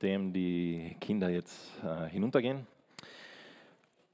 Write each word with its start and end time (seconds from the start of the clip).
nachdem 0.00 0.32
die 0.32 0.96
Kinder 1.00 1.28
jetzt 1.28 1.72
äh, 1.82 2.08
hinuntergehen, 2.08 2.68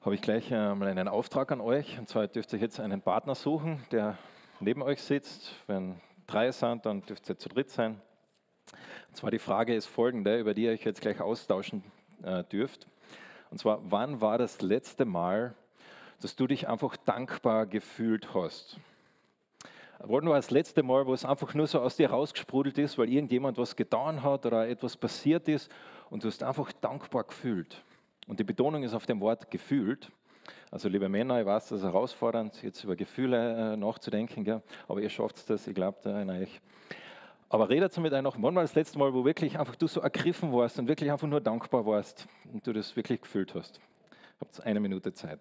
habe 0.01 0.15
ich 0.15 0.23
gleich 0.23 0.51
äh, 0.51 0.75
mal 0.75 0.89
einen 0.89 1.09
Auftrag 1.09 1.53
an 1.53 1.61
euch. 1.61 1.99
Und 1.99 2.09
zwar 2.09 2.27
dürft 2.27 2.55
ihr 2.55 2.59
jetzt 2.59 2.81
einen 2.81 3.03
Partner 3.03 3.35
suchen, 3.35 3.85
der 3.91 4.17
neben 4.61 4.81
euch 4.81 5.03
sitzt. 5.03 5.53
Wenn 5.67 6.01
drei 6.27 6.51
sind, 6.53 6.87
dann 6.87 7.03
dürft 7.03 7.29
ihr 7.29 7.37
zu 7.37 7.51
dritt 7.51 7.69
sein. 7.69 8.01
Und 9.09 9.17
zwar 9.17 9.31
die 9.31 9.39
Frage 9.39 9.75
ist 9.75 9.85
folgende, 9.85 10.41
über 10.41 10.55
die 10.55 10.63
ihr 10.65 10.71
euch 10.71 10.87
jetzt 10.87 11.03
gleich 11.03 11.21
austauschen 11.21 11.85
äh, 12.23 12.45
dürft. 12.45 12.87
Und 13.51 13.59
zwar, 13.59 13.81
wann 13.83 14.23
war 14.23 14.39
das 14.39 14.63
letzte 14.63 15.05
Mal, 15.05 15.55
dass 16.23 16.35
du 16.35 16.47
dich 16.47 16.67
einfach 16.67 16.97
dankbar 16.97 17.67
gefühlt 17.67 18.33
hast? 18.33 18.81
Wann 20.01 20.27
war 20.29 20.37
das 20.37 20.51
letzte 20.51 20.83
Mal, 20.83 21.07
wo 21.07 21.15
es 21.15 21.25
einfach 21.25 21.55
nur 21.55 21.67
so 21.67 21.81
aus 21.81 21.97
dir 21.97 22.11
rausgesprudelt 22.11 22.79
ist, 22.79 22.99
weil 22.99 23.09
irgendjemand 23.09 23.59
was 23.59 23.77
getan 23.77 24.23
hat 24.23 24.45
oder 24.45 24.69
etwas 24.69 24.97
passiert 24.97 25.49
ist 25.49 25.71
und 26.11 26.25
du 26.25 26.29
hast 26.29 26.43
einfach 26.43 26.73
dankbar 26.73 27.25
gefühlt? 27.25 27.83
Und 28.27 28.41
die 28.41 28.45
Betonung 28.45 28.83
ist 28.83 28.95
auf 28.95 29.07
dem 29.07 29.21
Wort 29.21 29.51
gefühlt. 29.51 30.11
Also 30.71 30.89
liebe 30.89 31.09
Männer, 31.09 31.41
ich 31.41 31.47
weiß, 31.47 31.69
das 31.69 31.79
ist 31.81 31.85
herausfordernd, 31.85 32.63
jetzt 32.63 32.83
über 32.85 32.97
Gefühle 32.97 33.75
äh, 33.75 33.77
nachzudenken, 33.77 34.45
gell? 34.45 34.63
aber 34.89 35.01
ihr 35.01 35.09
schafft 35.09 35.49
es, 35.49 35.67
ich 35.67 35.75
glaube 35.75 35.99
da 36.03 36.21
an 36.21 36.31
euch. 36.31 36.61
Aber 37.49 37.69
redet 37.69 37.97
mit 37.99 38.13
einem 38.13 38.25
noch, 38.25 38.37
wann 38.41 38.55
war 38.57 38.63
das 38.63 38.75
letzte 38.75 38.99
Mal, 38.99 39.15
wo 39.15 39.25
wirklich 39.25 39.59
einfach 39.59 39.77
du 39.77 39.87
so 39.87 40.01
ergriffen 40.01 40.53
warst 40.53 40.79
und 40.79 40.89
wirklich 40.89 41.13
einfach 41.13 41.29
nur 41.29 41.41
dankbar 41.41 41.87
warst 41.87 42.27
und 42.53 42.67
du 42.67 42.73
das 42.73 42.97
wirklich 42.97 43.21
gefühlt 43.21 43.55
hast? 43.55 43.81
Habt 44.41 44.61
eine 44.65 44.81
Minute 44.81 45.13
Zeit. 45.13 45.39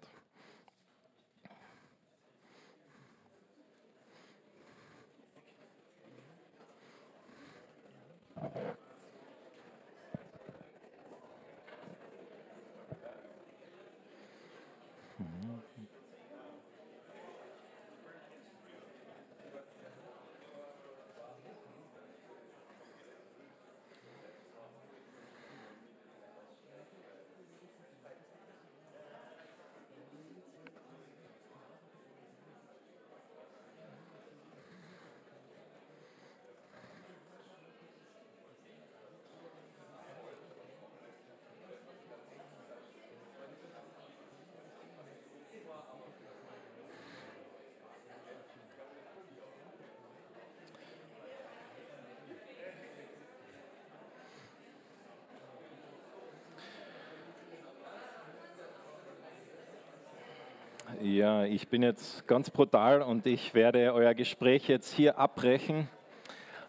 Ja, 61.04 61.44
ich 61.44 61.68
bin 61.68 61.82
jetzt 61.82 62.26
ganz 62.26 62.48
brutal 62.48 63.02
und 63.02 63.26
ich 63.26 63.52
werde 63.52 63.92
euer 63.92 64.14
Gespräch 64.14 64.68
jetzt 64.68 64.90
hier 64.94 65.18
abbrechen. 65.18 65.86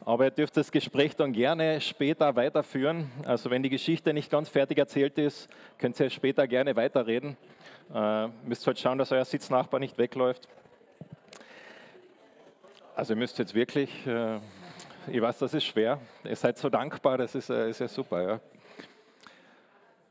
Aber 0.03 0.25
ihr 0.25 0.31
dürft 0.31 0.58
das 0.58 0.73
Gespräch 0.73 1.15
dann 1.15 1.32
gerne 1.32 1.80
später 1.80 2.36
weiterführen. 2.36 3.10
Also 3.23 3.49
wenn 3.49 3.64
die 3.64 3.70
Geschichte 3.70 4.14
nicht 4.14 4.30
ganz 4.30 4.49
fertig 4.49 4.77
erzählt 4.77 5.17
ist, 5.17 5.48
könnt 5.77 5.98
ihr 6.02 6.10
später 6.10 6.49
gerne 6.49 6.76
weiterreden. 6.76 7.37
Äh, 7.93 8.27
müsst 8.45 8.67
halt 8.67 8.77
schauen, 8.77 8.98
dass 8.98 9.14
euer 9.14 9.23
Sitznachbar 9.23 9.80
nicht 9.80 9.98
wegläuft. 9.98 10.49
Also 12.93 13.14
ihr 13.14 13.17
müsst 13.17 13.39
jetzt 13.39 13.55
wirklich, 13.55 14.05
äh, 14.05 14.39
ich 15.08 15.21
weiß, 15.21 15.39
das 15.39 15.54
ist 15.54 15.64
schwer. 15.64 15.98
Ihr 16.26 16.36
seid 16.36 16.58
so 16.58 16.70
dankbar, 16.70 17.17
das 17.17 17.36
ist, 17.36 17.49
äh, 17.49 17.70
ist 17.70 17.80
ja 17.80 17.87
super. 17.87 18.21
Ja. 18.21 18.39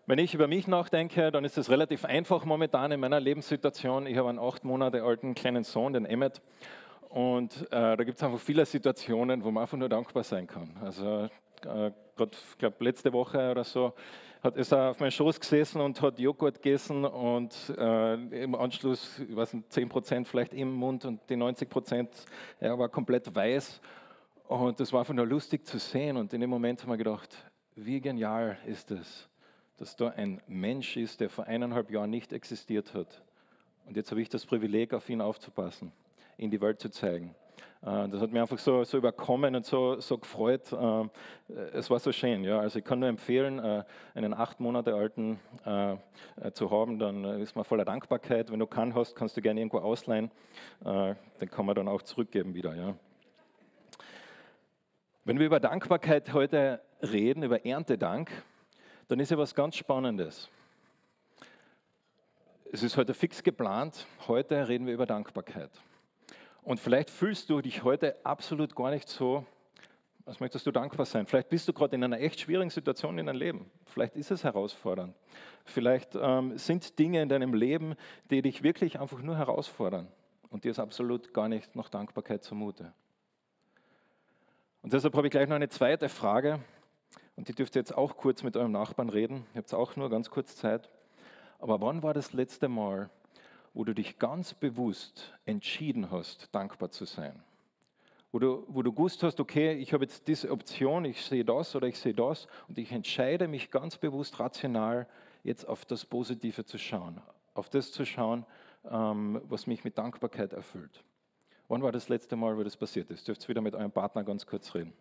Wenn 0.06 0.18
ich 0.18 0.34
über 0.34 0.48
mich 0.48 0.68
nachdenke, 0.68 1.32
dann 1.32 1.46
ist 1.46 1.56
es 1.56 1.70
relativ 1.70 2.04
einfach 2.04 2.44
momentan 2.44 2.92
in 2.92 3.00
meiner 3.00 3.20
Lebenssituation. 3.20 4.06
Ich 4.06 4.18
habe 4.18 4.28
einen 4.28 4.38
acht 4.38 4.62
Monate 4.62 5.02
alten 5.02 5.34
kleinen 5.34 5.64
Sohn, 5.64 5.94
den 5.94 6.04
Emmet. 6.04 6.42
Und 7.08 7.62
äh, 7.72 7.96
da 7.96 8.04
gibt 8.04 8.18
es 8.18 8.22
einfach 8.22 8.38
viele 8.38 8.66
Situationen, 8.66 9.42
wo 9.42 9.50
man 9.50 9.62
einfach 9.62 9.78
nur 9.78 9.88
dankbar 9.88 10.22
sein 10.22 10.46
kann. 10.46 10.76
Also 10.82 11.30
äh, 11.62 11.90
gerade, 12.16 12.32
ich 12.32 12.58
glaube, 12.58 12.84
letzte 12.84 13.14
Woche 13.14 13.50
oder 13.50 13.64
so 13.64 13.94
hat, 14.42 14.58
ist 14.58 14.72
er 14.72 14.90
auf 14.90 15.00
meinem 15.00 15.10
Schoß 15.10 15.40
gesessen 15.40 15.80
und 15.80 16.02
hat 16.02 16.18
Joghurt 16.18 16.62
gegessen 16.62 17.06
und 17.06 17.54
äh, 17.78 18.42
im 18.42 18.54
Anschluss, 18.56 19.18
ich 19.26 19.34
weiß 19.34 19.54
nicht, 19.54 19.72
10 19.72 19.88
Prozent 19.88 20.28
vielleicht 20.28 20.52
im 20.52 20.70
Mund 20.70 21.06
und 21.06 21.22
die 21.30 21.36
90 21.36 21.70
Prozent, 21.70 22.10
er 22.60 22.78
war 22.78 22.90
komplett 22.90 23.34
weiß. 23.34 23.80
Und 24.48 24.78
das 24.80 24.92
war 24.92 25.00
einfach 25.00 25.14
nur 25.14 25.26
lustig 25.26 25.66
zu 25.66 25.78
sehen. 25.78 26.18
Und 26.18 26.34
in 26.34 26.42
dem 26.42 26.50
Moment 26.50 26.82
haben 26.82 26.90
wir 26.90 26.98
gedacht, 26.98 27.34
wie 27.74 28.02
genial 28.02 28.58
ist 28.66 28.90
das? 28.90 29.30
Dass 29.76 29.96
da 29.96 30.08
ein 30.10 30.40
Mensch 30.46 30.96
ist, 30.96 31.20
der 31.20 31.30
vor 31.30 31.46
eineinhalb 31.46 31.90
Jahren 31.90 32.10
nicht 32.10 32.32
existiert 32.32 32.94
hat. 32.94 33.22
Und 33.86 33.96
jetzt 33.96 34.10
habe 34.10 34.20
ich 34.22 34.28
das 34.28 34.46
Privileg, 34.46 34.94
auf 34.94 35.08
ihn 35.10 35.20
aufzupassen, 35.20 35.92
ihn 36.38 36.50
die 36.50 36.60
Welt 36.60 36.80
zu 36.80 36.88
zeigen. 36.90 37.34
Äh, 37.84 38.08
das 38.08 38.20
hat 38.20 38.32
mich 38.32 38.40
einfach 38.40 38.58
so, 38.58 38.84
so 38.84 38.98
überkommen 38.98 39.54
und 39.54 39.66
so, 39.66 40.00
so 40.00 40.18
gefreut. 40.18 40.72
Äh, 40.72 41.08
es 41.72 41.90
war 41.90 41.98
so 41.98 42.12
schön. 42.12 42.44
Ja. 42.44 42.60
Also 42.60 42.78
ich 42.78 42.84
kann 42.84 42.98
nur 42.98 43.08
empfehlen, 43.08 43.58
äh, 43.58 43.84
einen 44.14 44.32
acht 44.32 44.60
Monate 44.60 44.94
alten 44.94 45.38
zu 46.52 46.70
haben, 46.70 46.98
dann 46.98 47.24
ist 47.40 47.56
man 47.56 47.64
voller 47.64 47.84
Dankbarkeit. 47.84 48.50
Wenn 48.50 48.58
du 48.58 48.66
keinen 48.66 48.94
hast, 48.94 49.14
kannst 49.14 49.36
du 49.36 49.40
gerne 49.40 49.60
irgendwo 49.60 49.78
ausleihen. 49.78 50.30
Den 50.84 51.50
kann 51.50 51.64
man 51.64 51.74
dann 51.74 51.88
auch 51.88 52.02
zurückgeben 52.02 52.54
wieder. 52.54 52.74
Ja. 52.74 52.94
Wenn 55.24 55.38
wir 55.38 55.46
über 55.46 55.60
Dankbarkeit 55.60 56.34
heute 56.34 56.82
reden, 57.00 57.44
über 57.44 57.64
Erntedank, 57.64 58.30
dann 59.08 59.20
ist 59.20 59.30
ja 59.30 59.38
was 59.38 59.54
ganz 59.54 59.76
Spannendes. 59.76 60.48
Es 62.72 62.82
ist 62.82 62.96
heute 62.96 63.14
fix 63.14 63.42
geplant. 63.42 64.06
Heute 64.26 64.66
reden 64.68 64.86
wir 64.86 64.94
über 64.94 65.06
Dankbarkeit. 65.06 65.70
Und 66.62 66.80
vielleicht 66.80 67.10
fühlst 67.10 67.50
du 67.50 67.60
dich 67.60 67.84
heute 67.84 68.16
absolut 68.24 68.74
gar 68.74 68.90
nicht 68.90 69.08
so, 69.08 69.44
als 70.26 70.40
möchtest 70.40 70.66
du 70.66 70.70
dankbar 70.70 71.04
sein. 71.04 71.26
Vielleicht 71.26 71.50
bist 71.50 71.68
du 71.68 71.74
gerade 71.74 71.94
in 71.94 72.02
einer 72.02 72.18
echt 72.18 72.40
schwierigen 72.40 72.70
Situation 72.70 73.18
in 73.18 73.26
deinem 73.26 73.38
Leben. 73.38 73.70
Vielleicht 73.84 74.16
ist 74.16 74.30
es 74.30 74.42
herausfordernd. 74.42 75.14
Vielleicht 75.64 76.14
ähm, 76.14 76.56
sind 76.56 76.98
Dinge 76.98 77.20
in 77.20 77.28
deinem 77.28 77.52
Leben, 77.52 77.94
die 78.30 78.40
dich 78.40 78.62
wirklich 78.62 78.98
einfach 78.98 79.20
nur 79.20 79.36
herausfordern. 79.36 80.08
Und 80.48 80.64
dir 80.64 80.70
ist 80.70 80.78
absolut 80.78 81.34
gar 81.34 81.48
nicht 81.48 81.76
nach 81.76 81.90
Dankbarkeit 81.90 82.42
zumute. 82.42 82.94
Und 84.80 84.92
deshalb 84.92 85.14
habe 85.14 85.26
ich 85.26 85.30
gleich 85.30 85.48
noch 85.48 85.56
eine 85.56 85.68
zweite 85.68 86.08
Frage. 86.08 86.60
Und 87.36 87.48
die 87.48 87.54
dürft 87.54 87.76
ihr 87.76 87.80
jetzt 87.80 87.96
auch 87.96 88.16
kurz 88.16 88.42
mit 88.42 88.56
eurem 88.56 88.72
Nachbarn 88.72 89.08
reden. 89.08 89.46
Ihr 89.54 89.58
habt 89.58 89.74
auch 89.74 89.96
nur 89.96 90.10
ganz 90.10 90.30
kurz 90.30 90.56
Zeit. 90.56 90.88
Aber 91.58 91.80
wann 91.80 92.02
war 92.02 92.14
das 92.14 92.32
letzte 92.32 92.68
Mal, 92.68 93.10
wo 93.72 93.84
du 93.84 93.94
dich 93.94 94.18
ganz 94.18 94.54
bewusst 94.54 95.32
entschieden 95.44 96.10
hast, 96.10 96.54
dankbar 96.54 96.90
zu 96.90 97.04
sein? 97.04 97.42
Wo 98.30 98.38
du, 98.38 98.64
wo 98.68 98.82
du 98.82 98.92
gewusst 98.92 99.22
hast, 99.22 99.40
okay, 99.40 99.74
ich 99.74 99.92
habe 99.92 100.04
jetzt 100.04 100.26
diese 100.26 100.50
Option, 100.50 101.04
ich 101.04 101.24
sehe 101.24 101.44
das 101.44 101.74
oder 101.76 101.86
ich 101.86 101.98
sehe 101.98 102.14
das 102.14 102.48
und 102.68 102.78
ich 102.78 102.90
entscheide 102.92 103.48
mich 103.48 103.70
ganz 103.70 103.96
bewusst 103.96 104.40
rational, 104.40 105.06
jetzt 105.44 105.68
auf 105.68 105.84
das 105.84 106.04
Positive 106.04 106.64
zu 106.64 106.78
schauen, 106.78 107.20
auf 107.54 107.68
das 107.68 107.92
zu 107.92 108.04
schauen, 108.04 108.44
ähm, 108.90 109.40
was 109.44 109.66
mich 109.66 109.84
mit 109.84 109.98
Dankbarkeit 109.98 110.52
erfüllt. 110.52 111.04
Wann 111.68 111.82
war 111.82 111.92
das 111.92 112.08
letzte 112.08 112.36
Mal, 112.36 112.56
wo 112.56 112.62
das 112.62 112.76
passiert 112.76 113.10
ist? 113.10 113.26
Dürft 113.26 113.44
ihr 113.44 113.48
wieder 113.48 113.60
mit 113.60 113.74
eurem 113.74 113.92
Partner 113.92 114.24
ganz 114.24 114.46
kurz 114.46 114.74
reden. 114.74 114.92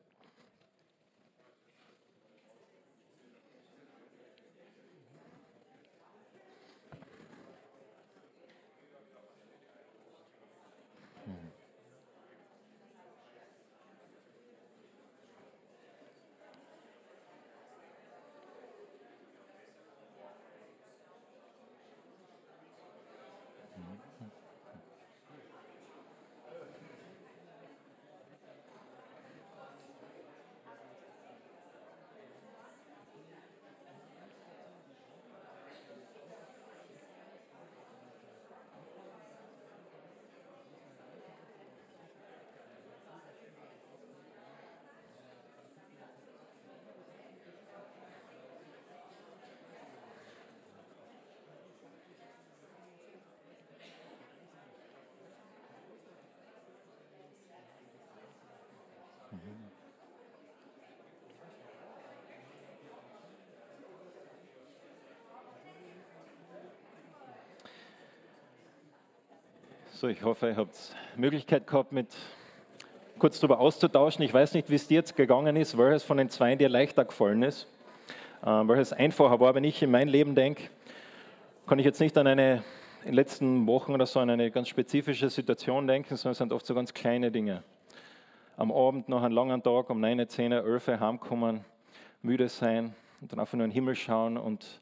So, 70.03 70.09
ich 70.09 70.21
hoffe, 70.21 70.49
ihr 70.49 70.57
habt 70.57 70.75
Möglichkeit 71.15 71.65
gehabt, 71.65 71.93
mit 71.93 72.07
kurz 73.19 73.39
darüber 73.39 73.61
auszutauschen. 73.61 74.25
Ich 74.25 74.33
weiß 74.33 74.53
nicht, 74.53 74.69
wie 74.69 74.75
es 74.75 74.85
dir 74.85 74.95
jetzt 74.95 75.15
gegangen 75.15 75.55
ist, 75.55 75.77
welches 75.77 76.03
von 76.03 76.17
den 76.17 76.27
zwei 76.27 76.57
dir 76.57 76.67
leichter 76.67 77.05
gefallen 77.05 77.41
ist, 77.41 77.69
äh, 78.41 78.47
welches 78.47 78.91
einfacher 78.91 79.39
war. 79.39 79.55
Wenn 79.55 79.63
ich 79.63 79.81
in 79.81 79.91
mein 79.91 80.09
Leben 80.09 80.35
denke, 80.35 80.63
kann 81.67 81.79
ich 81.79 81.85
jetzt 81.85 82.01
nicht 82.01 82.17
an 82.17 82.27
eine 82.27 82.55
in 83.03 83.11
den 83.11 83.13
letzten 83.13 83.65
Wochen 83.65 83.93
oder 83.93 84.05
so 84.05 84.19
an 84.19 84.29
eine 84.29 84.51
ganz 84.51 84.67
spezifische 84.67 85.29
Situation 85.29 85.87
denken, 85.87 86.17
sondern 86.17 86.33
es 86.33 86.37
sind 86.39 86.51
oft 86.51 86.65
so 86.65 86.75
ganz 86.75 86.93
kleine 86.93 87.31
Dinge. 87.31 87.63
Am 88.57 88.73
Abend 88.73 89.07
noch 89.07 89.23
einen 89.23 89.33
langen 89.33 89.63
Tag, 89.63 89.89
um 89.89 90.01
9, 90.01 90.27
10, 90.27 90.51
11 90.51 90.99
heimkommen, 90.99 91.63
müde 92.21 92.49
sein 92.49 92.93
und 93.21 93.31
dann 93.31 93.39
einfach 93.39 93.53
nur 93.53 93.63
in 93.63 93.71
den 93.71 93.75
Himmel 93.75 93.95
schauen 93.95 94.35
und 94.35 94.81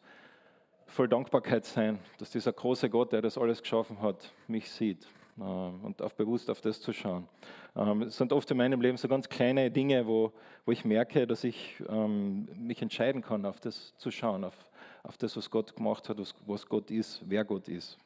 voll 0.91 1.07
Dankbarkeit 1.07 1.65
sein, 1.65 1.99
dass 2.17 2.31
dieser 2.31 2.51
große 2.51 2.89
Gott, 2.89 3.13
der 3.13 3.21
das 3.21 3.37
alles 3.37 3.61
geschaffen 3.61 4.01
hat, 4.01 4.33
mich 4.47 4.69
sieht 4.69 5.07
äh, 5.37 5.41
und 5.41 6.01
auch 6.01 6.11
bewusst 6.11 6.49
auf 6.49 6.59
das 6.61 6.81
zu 6.81 6.91
schauen. 6.91 7.27
Ähm, 7.75 8.03
es 8.03 8.17
sind 8.17 8.33
oft 8.33 8.51
in 8.51 8.57
meinem 8.57 8.81
Leben 8.81 8.97
so 8.97 9.07
ganz 9.07 9.29
kleine 9.29 9.71
Dinge, 9.71 10.05
wo, 10.05 10.33
wo 10.65 10.71
ich 10.71 10.83
merke, 10.83 11.25
dass 11.25 11.43
ich 11.43 11.81
ähm, 11.87 12.47
mich 12.55 12.81
entscheiden 12.81 13.21
kann, 13.21 13.45
auf 13.45 13.59
das 13.61 13.95
zu 13.95 14.11
schauen, 14.11 14.43
auf, 14.43 14.55
auf 15.03 15.17
das, 15.17 15.37
was 15.37 15.49
Gott 15.49 15.75
gemacht 15.75 16.09
hat, 16.09 16.17
was 16.45 16.65
Gott 16.65 16.91
ist, 16.91 17.21
wer 17.25 17.45
Gott 17.45 17.69
ist. 17.69 17.97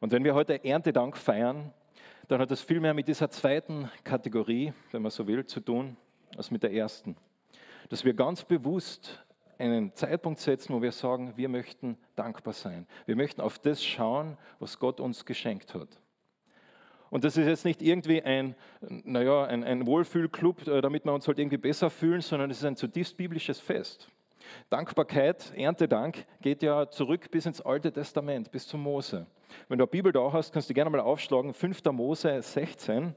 Und 0.00 0.12
wenn 0.12 0.22
wir 0.22 0.34
heute 0.34 0.64
Erntedank 0.64 1.16
feiern, 1.16 1.72
dann 2.28 2.40
hat 2.40 2.50
das 2.50 2.60
viel 2.60 2.80
mehr 2.80 2.94
mit 2.94 3.08
dieser 3.08 3.30
zweiten 3.30 3.90
Kategorie, 4.04 4.72
wenn 4.92 5.02
man 5.02 5.10
so 5.10 5.26
will, 5.26 5.44
zu 5.44 5.60
tun, 5.60 5.96
als 6.36 6.50
mit 6.50 6.62
der 6.62 6.72
ersten. 6.72 7.16
Dass 7.88 8.04
wir 8.04 8.14
ganz 8.14 8.44
bewusst 8.44 9.24
einen 9.58 9.94
Zeitpunkt 9.94 10.40
setzen, 10.40 10.74
wo 10.74 10.82
wir 10.82 10.92
sagen, 10.92 11.32
wir 11.36 11.48
möchten 11.48 11.96
dankbar 12.16 12.54
sein. 12.54 12.86
Wir 13.06 13.16
möchten 13.16 13.40
auf 13.40 13.58
das 13.58 13.84
schauen, 13.84 14.36
was 14.58 14.78
Gott 14.78 15.00
uns 15.00 15.24
geschenkt 15.24 15.74
hat. 15.74 15.88
Und 17.10 17.22
das 17.22 17.36
ist 17.36 17.46
jetzt 17.46 17.64
nicht 17.64 17.80
irgendwie 17.80 18.22
ein, 18.22 18.56
naja, 18.80 19.44
ein, 19.44 19.62
ein 19.62 19.86
Wohlfühlclub, 19.86 20.66
äh, 20.66 20.80
damit 20.80 21.04
wir 21.04 21.12
uns 21.12 21.28
halt 21.28 21.38
irgendwie 21.38 21.58
besser 21.58 21.88
fühlen, 21.88 22.20
sondern 22.20 22.50
es 22.50 22.58
ist 22.58 22.64
ein 22.64 22.76
zutiefst 22.76 23.16
biblisches 23.16 23.60
Fest. 23.60 24.08
Dankbarkeit, 24.68 25.52
Erntedank 25.56 26.26
geht 26.40 26.62
ja 26.62 26.90
zurück 26.90 27.30
bis 27.30 27.46
ins 27.46 27.60
Alte 27.60 27.92
Testament, 27.92 28.50
bis 28.50 28.66
zu 28.66 28.76
Mose. 28.76 29.26
Wenn 29.68 29.78
du 29.78 29.84
eine 29.84 29.90
Bibel 29.90 30.12
da 30.12 30.32
hast, 30.32 30.52
kannst 30.52 30.68
du 30.68 30.74
gerne 30.74 30.90
mal 30.90 31.00
aufschlagen, 31.00 31.54
5. 31.54 31.84
Mose 31.92 32.42
16. 32.42 33.14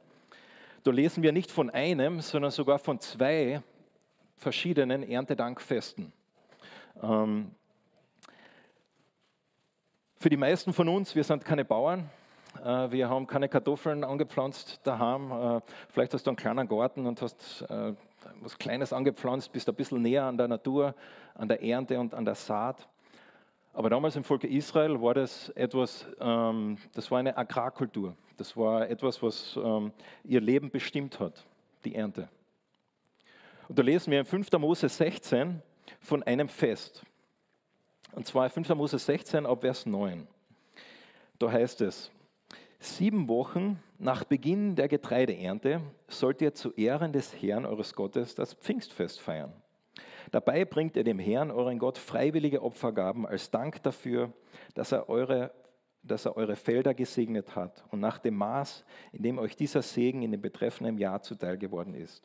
Da 0.83 0.91
lesen 0.91 1.23
wir 1.23 1.31
nicht 1.31 1.51
von 1.51 1.69
einem, 1.69 2.21
sondern 2.21 2.51
sogar 2.51 2.79
von 2.79 2.99
zwei 2.99 3.61
verschiedenen 4.35 5.03
Erntedankfesten. 5.03 6.13
Ähm, 7.01 7.51
für 10.19 10.29
die 10.29 10.37
meisten 10.37 10.73
von 10.73 10.89
uns, 10.89 11.15
wir 11.15 11.23
sind 11.23 11.45
keine 11.45 11.63
Bauern, 11.63 12.09
äh, 12.63 12.91
wir 12.91 13.09
haben 13.09 13.27
keine 13.27 13.49
Kartoffeln 13.49 14.03
angepflanzt 14.03 14.79
daheim. 14.83 15.31
Äh, 15.31 15.61
vielleicht 15.89 16.13
hast 16.13 16.25
du 16.25 16.31
einen 16.31 16.37
kleinen 16.37 16.67
Garten 16.67 17.05
und 17.05 17.21
hast 17.21 17.61
äh, 17.69 17.93
was 18.41 18.57
Kleines 18.57 18.93
angepflanzt, 18.93 19.51
bist 19.51 19.69
ein 19.69 19.75
bisschen 19.75 20.01
näher 20.01 20.23
an 20.23 20.37
der 20.37 20.47
Natur, 20.47 20.95
an 21.35 21.47
der 21.47 21.63
Ernte 21.63 21.99
und 21.99 22.13
an 22.13 22.25
der 22.25 22.35
Saat. 22.35 22.87
Aber 23.73 23.89
damals 23.89 24.15
im 24.15 24.23
Volk 24.23 24.43
Israel 24.43 24.99
war 25.01 25.13
das 25.13 25.49
etwas, 25.49 26.07
ähm, 26.19 26.77
das 26.93 27.11
war 27.11 27.19
eine 27.19 27.37
Agrarkultur. 27.37 28.15
Das 28.37 28.57
war 28.57 28.89
etwas, 28.89 29.21
was 29.21 29.57
ähm, 29.63 29.91
ihr 30.23 30.41
Leben 30.41 30.71
bestimmt 30.71 31.19
hat, 31.19 31.45
die 31.85 31.93
Ernte. 31.95 32.27
Und 33.67 33.77
da 33.77 33.83
lesen 33.83 34.11
wir 34.11 34.19
in 34.19 34.25
5. 34.25 34.51
Mose 34.53 34.89
16 34.89 35.61
von 35.99 36.23
einem 36.23 36.49
Fest. 36.49 37.03
Und 38.13 38.25
zwar 38.25 38.49
5. 38.49 38.69
Mose 38.69 38.99
16 38.99 39.45
ab 39.45 39.61
Vers 39.61 39.85
9. 39.85 40.27
Da 41.39 41.51
heißt 41.51 41.81
es, 41.81 42.11
sieben 42.79 43.27
Wochen 43.27 43.81
nach 43.99 44.23
Beginn 44.23 44.75
der 44.75 44.87
Getreideernte 44.87 45.81
sollt 46.07 46.41
ihr 46.41 46.53
zu 46.53 46.71
Ehren 46.73 47.13
des 47.13 47.41
Herrn 47.41 47.65
eures 47.65 47.93
Gottes 47.93 48.35
das 48.35 48.53
Pfingstfest 48.53 49.19
feiern. 49.19 49.53
Dabei 50.31 50.65
bringt 50.65 50.95
ihr 50.97 51.03
dem 51.03 51.19
Herrn, 51.19 51.51
euren 51.51 51.79
Gott, 51.79 51.97
freiwillige 51.97 52.61
Opfergaben 52.61 53.25
als 53.25 53.49
Dank 53.49 53.81
dafür, 53.83 54.33
dass 54.73 54.91
er 54.91 55.09
eure 55.09 55.51
dass 56.07 56.25
er 56.25 56.37
eure 56.37 56.55
Felder 56.55 56.93
gesegnet 56.93 57.55
hat 57.55 57.83
und 57.91 57.99
nach 57.99 58.17
dem 58.17 58.35
Maß, 58.35 58.85
in 59.11 59.23
dem 59.23 59.39
euch 59.39 59.55
dieser 59.55 59.81
Segen 59.81 60.21
in 60.21 60.31
dem 60.31 60.41
betreffenden 60.41 60.97
Jahr 60.97 61.21
zuteil 61.21 61.57
geworden 61.57 61.93
ist. 61.93 62.23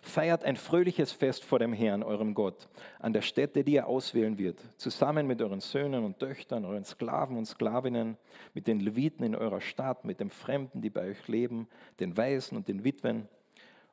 Feiert 0.00 0.44
ein 0.44 0.56
fröhliches 0.56 1.12
Fest 1.12 1.44
vor 1.44 1.58
dem 1.58 1.72
Herrn, 1.72 2.02
eurem 2.02 2.34
Gott, 2.34 2.68
an 2.98 3.12
der 3.12 3.22
Stätte, 3.22 3.64
die 3.64 3.76
er 3.76 3.86
auswählen 3.86 4.38
wird, 4.38 4.60
zusammen 4.76 5.26
mit 5.26 5.40
euren 5.40 5.60
Söhnen 5.60 6.04
und 6.04 6.18
Töchtern, 6.18 6.64
euren 6.64 6.84
Sklaven 6.84 7.36
und 7.36 7.46
Sklavinnen, 7.46 8.16
mit 8.54 8.66
den 8.66 8.80
Leviten 8.80 9.24
in 9.24 9.34
eurer 9.34 9.60
Stadt, 9.60 10.04
mit 10.04 10.20
den 10.20 10.30
Fremden, 10.30 10.80
die 10.80 10.90
bei 10.90 11.10
euch 11.10 11.28
leben, 11.28 11.68
den 12.00 12.16
Weisen 12.16 12.56
und 12.56 12.68
den 12.68 12.84
Witwen. 12.84 13.28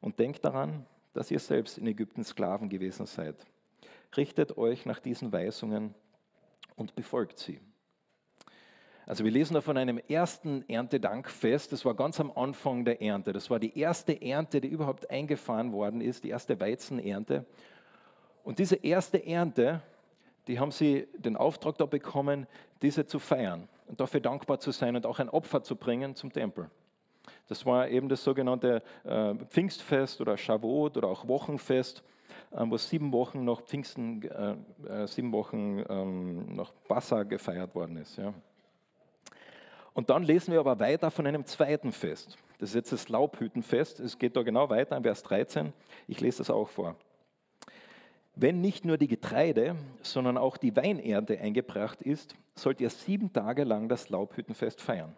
Und 0.02 0.18
denkt 0.20 0.46
daran, 0.46 0.86
dass 1.14 1.32
ihr 1.32 1.40
selbst 1.40 1.78
in 1.78 1.88
Ägypten 1.88 2.24
Sklaven 2.24 2.70
gewesen 2.70 3.06
seid. 3.06 3.36
Richtet 4.16 4.58
euch 4.58 4.86
nach 4.86 5.00
diesen 5.00 5.32
Weisungen 5.32 5.94
und 6.76 6.96
befolgt 6.96 7.38
sie. 7.40 7.60
Also 9.10 9.24
wir 9.24 9.32
lesen 9.32 9.56
da 9.56 9.62
von 9.62 9.76
einem 9.76 9.98
ersten 10.08 10.64
Erntedankfest. 10.70 11.72
Das 11.72 11.84
war 11.84 11.96
ganz 11.96 12.20
am 12.20 12.32
Anfang 12.36 12.86
der 12.86 13.02
Ernte. 13.02 13.34
Das 13.34 13.50
war 13.50 13.58
die 13.58 13.76
erste 13.76 14.22
Ernte, 14.22 14.62
die 14.62 14.68
überhaupt 14.68 15.10
eingefahren 15.10 15.74
worden 15.74 16.00
ist, 16.00 16.26
die 16.26 16.30
erste 16.30 16.60
Weizenernte. 16.60 17.44
Und 18.44 18.60
diese 18.60 18.76
erste 18.76 19.26
Ernte, 19.26 19.82
die 20.46 20.60
haben 20.60 20.70
sie 20.70 21.08
den 21.18 21.38
Auftrag 21.38 21.80
da 21.80 21.88
bekommen, 21.88 22.46
diese 22.84 23.08
zu 23.08 23.18
feiern 23.18 23.68
und 23.88 24.00
dafür 24.00 24.20
dankbar 24.20 24.60
zu 24.60 24.70
sein 24.70 24.96
und 24.96 25.08
auch 25.08 25.18
ein 25.18 25.30
Opfer 25.30 25.64
zu 25.64 25.76
bringen 25.76 26.14
zum 26.14 26.32
Tempel. 26.32 26.70
Das 27.48 27.66
war 27.66 27.90
eben 27.90 28.10
das 28.10 28.24
sogenannte 28.24 28.84
äh, 29.06 29.34
Pfingstfest 29.34 30.22
oder 30.22 30.38
Shavuot 30.38 30.98
oder 30.98 31.08
auch 31.08 31.28
Wochenfest, 31.28 32.04
äh, 32.52 32.64
wo 32.64 32.78
sieben 32.78 33.12
Wochen 33.12 33.44
nach 33.44 33.62
Pfingsten, 33.62 34.22
äh, 34.22 35.08
sieben 35.08 35.32
Wochen 35.32 35.84
ähm, 35.90 36.54
nach 36.54 36.72
Passa 36.88 37.24
gefeiert 37.24 37.74
worden 37.74 37.98
ist. 37.98 38.22
Und 39.94 40.10
dann 40.10 40.24
lesen 40.24 40.52
wir 40.52 40.60
aber 40.60 40.80
weiter 40.80 41.12
von 41.12 41.28
einem 41.28 41.46
zweiten 41.46 41.92
Fest. 41.92 42.38
Das 42.60 42.70
ist 42.70 42.76
jetzt 42.76 42.92
das 42.92 43.10
Laubhütenfest. 43.10 44.00
Es 44.00 44.20
geht 44.20 44.36
da 44.36 44.44
genau 44.44 44.70
weiter 44.70 44.96
in 44.98 45.04
Vers 45.04 45.24
13. 45.24 45.74
Ich 46.08 46.22
lese 46.22 46.40
das 46.40 46.50
auch 46.50 46.68
vor. 46.68 46.96
Wenn 48.36 48.62
nicht 48.62 48.86
nur 48.86 48.98
die 48.98 49.08
Getreide, 49.08 49.76
sondern 50.02 50.38
auch 50.38 50.58
die 50.58 50.76
Weinernte 50.76 51.40
eingebracht 51.40 52.02
ist, 52.02 52.36
sollt 52.56 52.80
ihr 52.80 52.90
sieben 52.90 53.34
Tage 53.34 53.64
lang 53.64 53.90
das 53.90 54.10
Laubhüttenfest 54.10 54.82
feiern. 54.82 55.16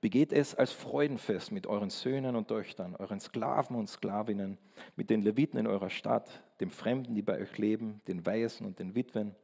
Begeht 0.00 0.32
es 0.32 0.54
als 0.54 0.72
Freudenfest 0.72 1.52
mit 1.52 1.66
euren 1.66 1.90
Söhnen 1.90 2.36
und 2.36 2.48
Töchtern, 2.48 2.96
euren 2.96 3.20
Sklaven 3.20 3.76
und 3.76 3.88
Sklavinnen, 3.88 4.58
mit 4.96 5.10
den 5.10 5.20
Leviten 5.20 5.58
in 5.58 5.66
eurer 5.66 5.90
Stadt, 5.90 6.42
den 6.60 6.70
Fremden, 6.70 7.14
die 7.14 7.22
bei 7.22 7.38
euch 7.38 7.56
leben, 7.58 8.00
den 8.08 8.24
Weisen 8.24 8.66
und 8.66 8.78
den 8.78 8.94
Witwen. 8.94 9.34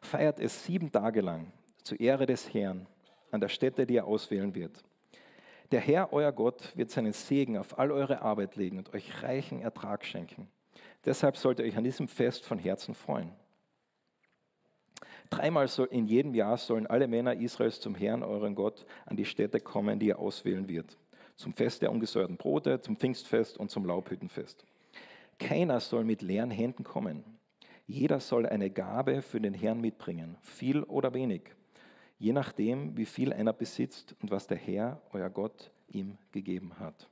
Feiert 0.00 0.38
es 0.38 0.64
sieben 0.64 0.92
Tage 0.92 1.20
lang 1.20 1.52
zur 1.82 1.98
Ehre 1.98 2.26
des 2.26 2.52
Herrn 2.54 2.86
an 3.30 3.40
der 3.40 3.48
Stätte, 3.48 3.86
die 3.86 3.96
er 3.96 4.06
auswählen 4.06 4.54
wird. 4.54 4.82
Der 5.72 5.80
Herr, 5.80 6.12
euer 6.12 6.32
Gott, 6.32 6.76
wird 6.76 6.90
seinen 6.90 7.12
Segen 7.12 7.58
auf 7.58 7.78
all 7.78 7.90
eure 7.90 8.22
Arbeit 8.22 8.56
legen 8.56 8.78
und 8.78 8.94
euch 8.94 9.22
reichen 9.22 9.60
Ertrag 9.60 10.04
schenken. 10.04 10.48
Deshalb 11.04 11.36
sollt 11.36 11.58
ihr 11.58 11.64
euch 11.64 11.76
an 11.76 11.84
diesem 11.84 12.08
Fest 12.08 12.44
von 12.44 12.58
Herzen 12.58 12.94
freuen. 12.94 13.32
Dreimal 15.28 15.68
in 15.90 16.06
jedem 16.06 16.34
Jahr 16.34 16.56
sollen 16.56 16.86
alle 16.86 17.08
Männer 17.08 17.34
Israels 17.34 17.80
zum 17.80 17.96
Herrn, 17.96 18.22
euren 18.22 18.54
Gott, 18.54 18.86
an 19.06 19.16
die 19.16 19.24
Stätte 19.24 19.58
kommen, 19.58 19.98
die 19.98 20.10
er 20.10 20.20
auswählen 20.20 20.68
wird. 20.68 20.96
Zum 21.34 21.52
Fest 21.52 21.82
der 21.82 21.90
ungesäuerten 21.90 22.36
Brote, 22.36 22.80
zum 22.80 22.96
Pfingstfest 22.96 23.58
und 23.58 23.70
zum 23.70 23.84
Laubhüttenfest. 23.84 24.64
Keiner 25.38 25.80
soll 25.80 26.04
mit 26.04 26.22
leeren 26.22 26.52
Händen 26.52 26.84
kommen. 26.84 27.24
Jeder 27.86 28.20
soll 28.20 28.46
eine 28.46 28.70
Gabe 28.70 29.20
für 29.20 29.40
den 29.40 29.52
Herrn 29.52 29.80
mitbringen, 29.80 30.36
viel 30.40 30.82
oder 30.84 31.12
wenig 31.12 31.56
je 32.18 32.32
nachdem, 32.32 32.96
wie 32.96 33.04
viel 33.04 33.32
einer 33.32 33.52
besitzt 33.52 34.14
und 34.22 34.30
was 34.30 34.46
der 34.46 34.56
Herr, 34.56 35.00
euer 35.12 35.30
Gott, 35.30 35.70
ihm 35.88 36.16
gegeben 36.32 36.78
hat. 36.78 37.08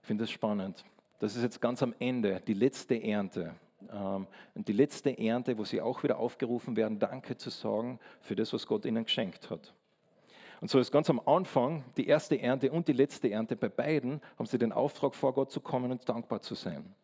Ich 0.00 0.06
finde 0.06 0.24
das 0.24 0.30
spannend. 0.30 0.84
Das 1.18 1.36
ist 1.36 1.42
jetzt 1.42 1.60
ganz 1.60 1.82
am 1.82 1.94
Ende, 1.98 2.40
die 2.46 2.54
letzte 2.54 3.02
Ernte. 3.02 3.54
Ähm, 3.92 4.26
und 4.54 4.68
die 4.68 4.72
letzte 4.72 5.18
Ernte, 5.18 5.58
wo 5.58 5.64
sie 5.64 5.80
auch 5.80 6.02
wieder 6.02 6.18
aufgerufen 6.18 6.76
werden, 6.76 6.98
Danke 6.98 7.36
zu 7.36 7.50
sagen 7.50 7.98
für 8.20 8.34
das, 8.34 8.52
was 8.52 8.66
Gott 8.66 8.84
ihnen 8.84 9.04
geschenkt 9.04 9.50
hat. 9.50 9.74
Und 10.60 10.70
so 10.70 10.78
ist 10.78 10.90
ganz 10.90 11.08
am 11.10 11.20
Anfang 11.20 11.84
die 11.96 12.06
erste 12.06 12.40
Ernte 12.40 12.72
und 12.72 12.88
die 12.88 12.92
letzte 12.92 13.30
Ernte 13.30 13.54
bei 13.54 13.68
beiden, 13.68 14.20
haben 14.36 14.46
sie 14.46 14.58
den 14.58 14.72
Auftrag 14.72 15.14
vor 15.14 15.34
Gott 15.34 15.52
zu 15.52 15.60
kommen 15.60 15.90
und 15.92 16.08
dankbar 16.08 16.40
zu 16.40 16.54
sein 16.54 16.94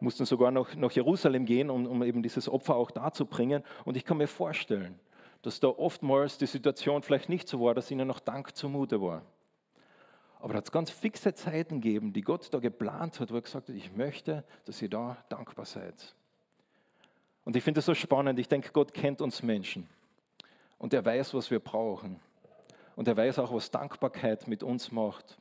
mussten 0.00 0.24
sogar 0.24 0.50
noch 0.50 0.74
nach 0.74 0.92
Jerusalem 0.92 1.44
gehen, 1.44 1.70
um, 1.70 1.86
um 1.86 2.02
eben 2.02 2.22
dieses 2.22 2.48
Opfer 2.48 2.76
auch 2.76 2.90
darzubringen. 2.90 3.62
Und 3.84 3.96
ich 3.96 4.04
kann 4.04 4.18
mir 4.18 4.28
vorstellen, 4.28 4.98
dass 5.42 5.60
da 5.60 5.68
oftmals 5.68 6.38
die 6.38 6.46
Situation 6.46 7.02
vielleicht 7.02 7.28
nicht 7.28 7.48
so 7.48 7.60
war, 7.60 7.74
dass 7.74 7.90
ihnen 7.90 8.08
noch 8.08 8.20
Dank 8.20 8.56
zumute 8.56 9.00
war. 9.00 9.22
Aber 10.40 10.52
da 10.52 10.58
hat 10.58 10.66
es 10.66 10.72
ganz 10.72 10.90
fixe 10.90 11.34
Zeiten 11.34 11.80
gegeben, 11.80 12.12
die 12.12 12.22
Gott 12.22 12.52
da 12.52 12.58
geplant 12.58 13.18
hat, 13.18 13.30
wo 13.30 13.36
er 13.36 13.42
gesagt 13.42 13.68
hat, 13.68 13.74
ich 13.74 13.92
möchte, 13.96 14.44
dass 14.66 14.80
ihr 14.80 14.88
da 14.88 15.16
dankbar 15.28 15.64
seid. 15.64 16.14
Und 17.44 17.56
ich 17.56 17.64
finde 17.64 17.78
das 17.78 17.86
so 17.86 17.94
spannend. 17.94 18.38
Ich 18.38 18.48
denke, 18.48 18.70
Gott 18.72 18.94
kennt 18.94 19.20
uns 19.20 19.42
Menschen. 19.42 19.88
Und 20.78 20.94
er 20.94 21.04
weiß, 21.04 21.34
was 21.34 21.50
wir 21.50 21.58
brauchen. 21.58 22.20
Und 22.94 23.08
er 23.08 23.16
weiß 23.16 23.38
auch, 23.38 23.52
was 23.52 23.70
Dankbarkeit 23.70 24.46
mit 24.46 24.62
uns 24.62 24.92
macht. 24.92 25.38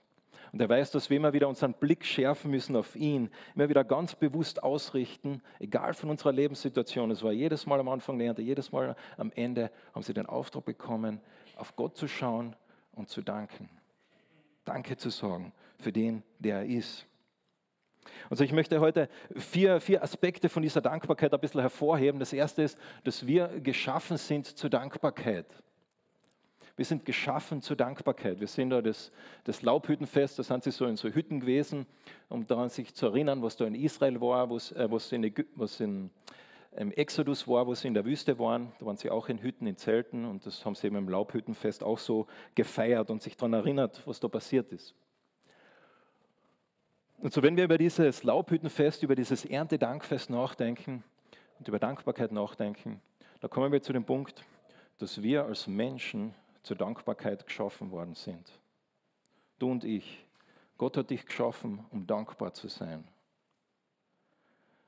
Und 0.51 0.61
er 0.61 0.69
weiß, 0.69 0.91
dass 0.91 1.09
wir 1.09 1.17
immer 1.17 1.33
wieder 1.33 1.47
unseren 1.47 1.73
Blick 1.73 2.05
schärfen 2.05 2.51
müssen 2.51 2.75
auf 2.75 2.95
ihn, 2.95 3.29
immer 3.55 3.69
wieder 3.69 3.83
ganz 3.83 4.15
bewusst 4.15 4.63
ausrichten, 4.63 5.41
egal 5.59 5.93
von 5.93 6.09
unserer 6.09 6.31
Lebenssituation. 6.31 7.11
Es 7.11 7.23
war 7.23 7.31
jedes 7.31 7.65
Mal 7.65 7.79
am 7.79 7.89
Anfang 7.89 8.17
der 8.17 8.27
Ernte, 8.27 8.41
jedes 8.41 8.71
Mal 8.71 8.95
am 9.17 9.31
Ende 9.35 9.71
haben 9.93 10.03
sie 10.03 10.13
den 10.13 10.25
Auftrag 10.25 10.65
bekommen, 10.65 11.19
auf 11.55 11.75
Gott 11.75 11.97
zu 11.97 12.07
schauen 12.07 12.55
und 12.93 13.09
zu 13.09 13.21
danken. 13.21 13.69
Danke 14.65 14.97
zu 14.97 15.09
sagen 15.09 15.53
für 15.79 15.91
den, 15.91 16.23
der 16.39 16.57
er 16.57 16.65
ist. 16.65 17.05
Also 18.29 18.43
ich 18.43 18.51
möchte 18.51 18.79
heute 18.79 19.09
vier, 19.35 19.79
vier 19.79 20.03
Aspekte 20.03 20.49
von 20.49 20.63
dieser 20.63 20.81
Dankbarkeit 20.81 21.33
ein 21.33 21.39
bisschen 21.39 21.61
hervorheben. 21.61 22.19
Das 22.19 22.33
erste 22.33 22.63
ist, 22.63 22.77
dass 23.03 23.27
wir 23.27 23.47
geschaffen 23.59 24.17
sind 24.17 24.45
zur 24.45 24.69
Dankbarkeit. 24.69 25.45
Wir 26.77 26.85
sind 26.85 27.03
geschaffen 27.05 27.61
zur 27.61 27.75
Dankbarkeit. 27.75 28.39
Wir 28.39 28.47
sind 28.47 28.69
da 28.69 28.81
das, 28.81 29.11
das 29.43 29.63
Laubhüttenfest, 29.63 30.39
da 30.39 30.43
sind 30.43 30.63
sie 30.63 30.71
so 30.71 30.85
in 30.85 30.95
so 30.95 31.09
Hütten 31.09 31.41
gewesen, 31.41 31.85
um 32.29 32.47
daran 32.47 32.69
sich 32.69 32.93
zu 32.93 33.07
erinnern, 33.07 33.41
was 33.41 33.57
da 33.57 33.65
in 33.65 33.75
Israel 33.75 34.21
war, 34.21 34.49
was, 34.49 34.71
äh, 34.71 34.89
was 34.89 35.11
in, 35.11 35.33
was 35.55 35.79
in 35.81 36.11
im 36.77 36.91
Exodus 36.91 37.47
war, 37.47 37.65
wo 37.65 37.73
sie 37.73 37.87
in 37.87 37.95
der 37.95 38.05
Wüste 38.05 38.37
waren. 38.37 38.71
Da 38.79 38.85
waren 38.85 38.97
sie 38.97 39.09
auch 39.09 39.29
in 39.29 39.41
Hütten, 39.41 39.65
in 39.65 39.77
Zelten 39.77 40.25
und 40.25 40.45
das 40.45 40.63
haben 40.63 40.75
sie 40.75 40.87
eben 40.87 40.95
im 40.95 41.09
Laubhüttenfest 41.09 41.83
auch 41.83 41.97
so 41.97 42.27
gefeiert 42.53 43.09
und 43.09 43.21
sich 43.21 43.35
daran 43.35 43.53
erinnert, 43.53 44.03
was 44.05 44.19
da 44.19 44.27
passiert 44.27 44.71
ist. 44.71 44.93
Und 47.17 47.33
so, 47.33 47.41
wenn 47.41 47.57
wir 47.57 47.63
über 47.63 47.79
dieses 47.79 48.23
Laubhüttenfest, 48.23 49.01
über 49.01 49.15
dieses 49.15 49.43
Erntedankfest 49.43 50.29
nachdenken 50.29 51.03
und 51.57 51.67
über 51.67 51.79
Dankbarkeit 51.79 52.31
nachdenken, 52.31 53.01
da 53.41 53.47
kommen 53.47 53.71
wir 53.71 53.81
zu 53.81 53.91
dem 53.91 54.05
Punkt, 54.05 54.45
dass 54.99 55.23
wir 55.23 55.45
als 55.45 55.65
Menschen 55.65 56.35
zur 56.67 56.75
Dankbarkeit 56.75 57.45
geschaffen 57.45 57.91
worden 57.91 58.13
sind. 58.13 58.51
Du 59.57 59.71
und 59.71 59.85
ich. 59.85 60.25
Gott 60.77 60.97
hat 60.97 61.09
dich 61.09 61.25
geschaffen, 61.25 61.83
um 61.91 62.05
dankbar 62.05 62.53
zu 62.53 62.67
sein. 62.67 63.07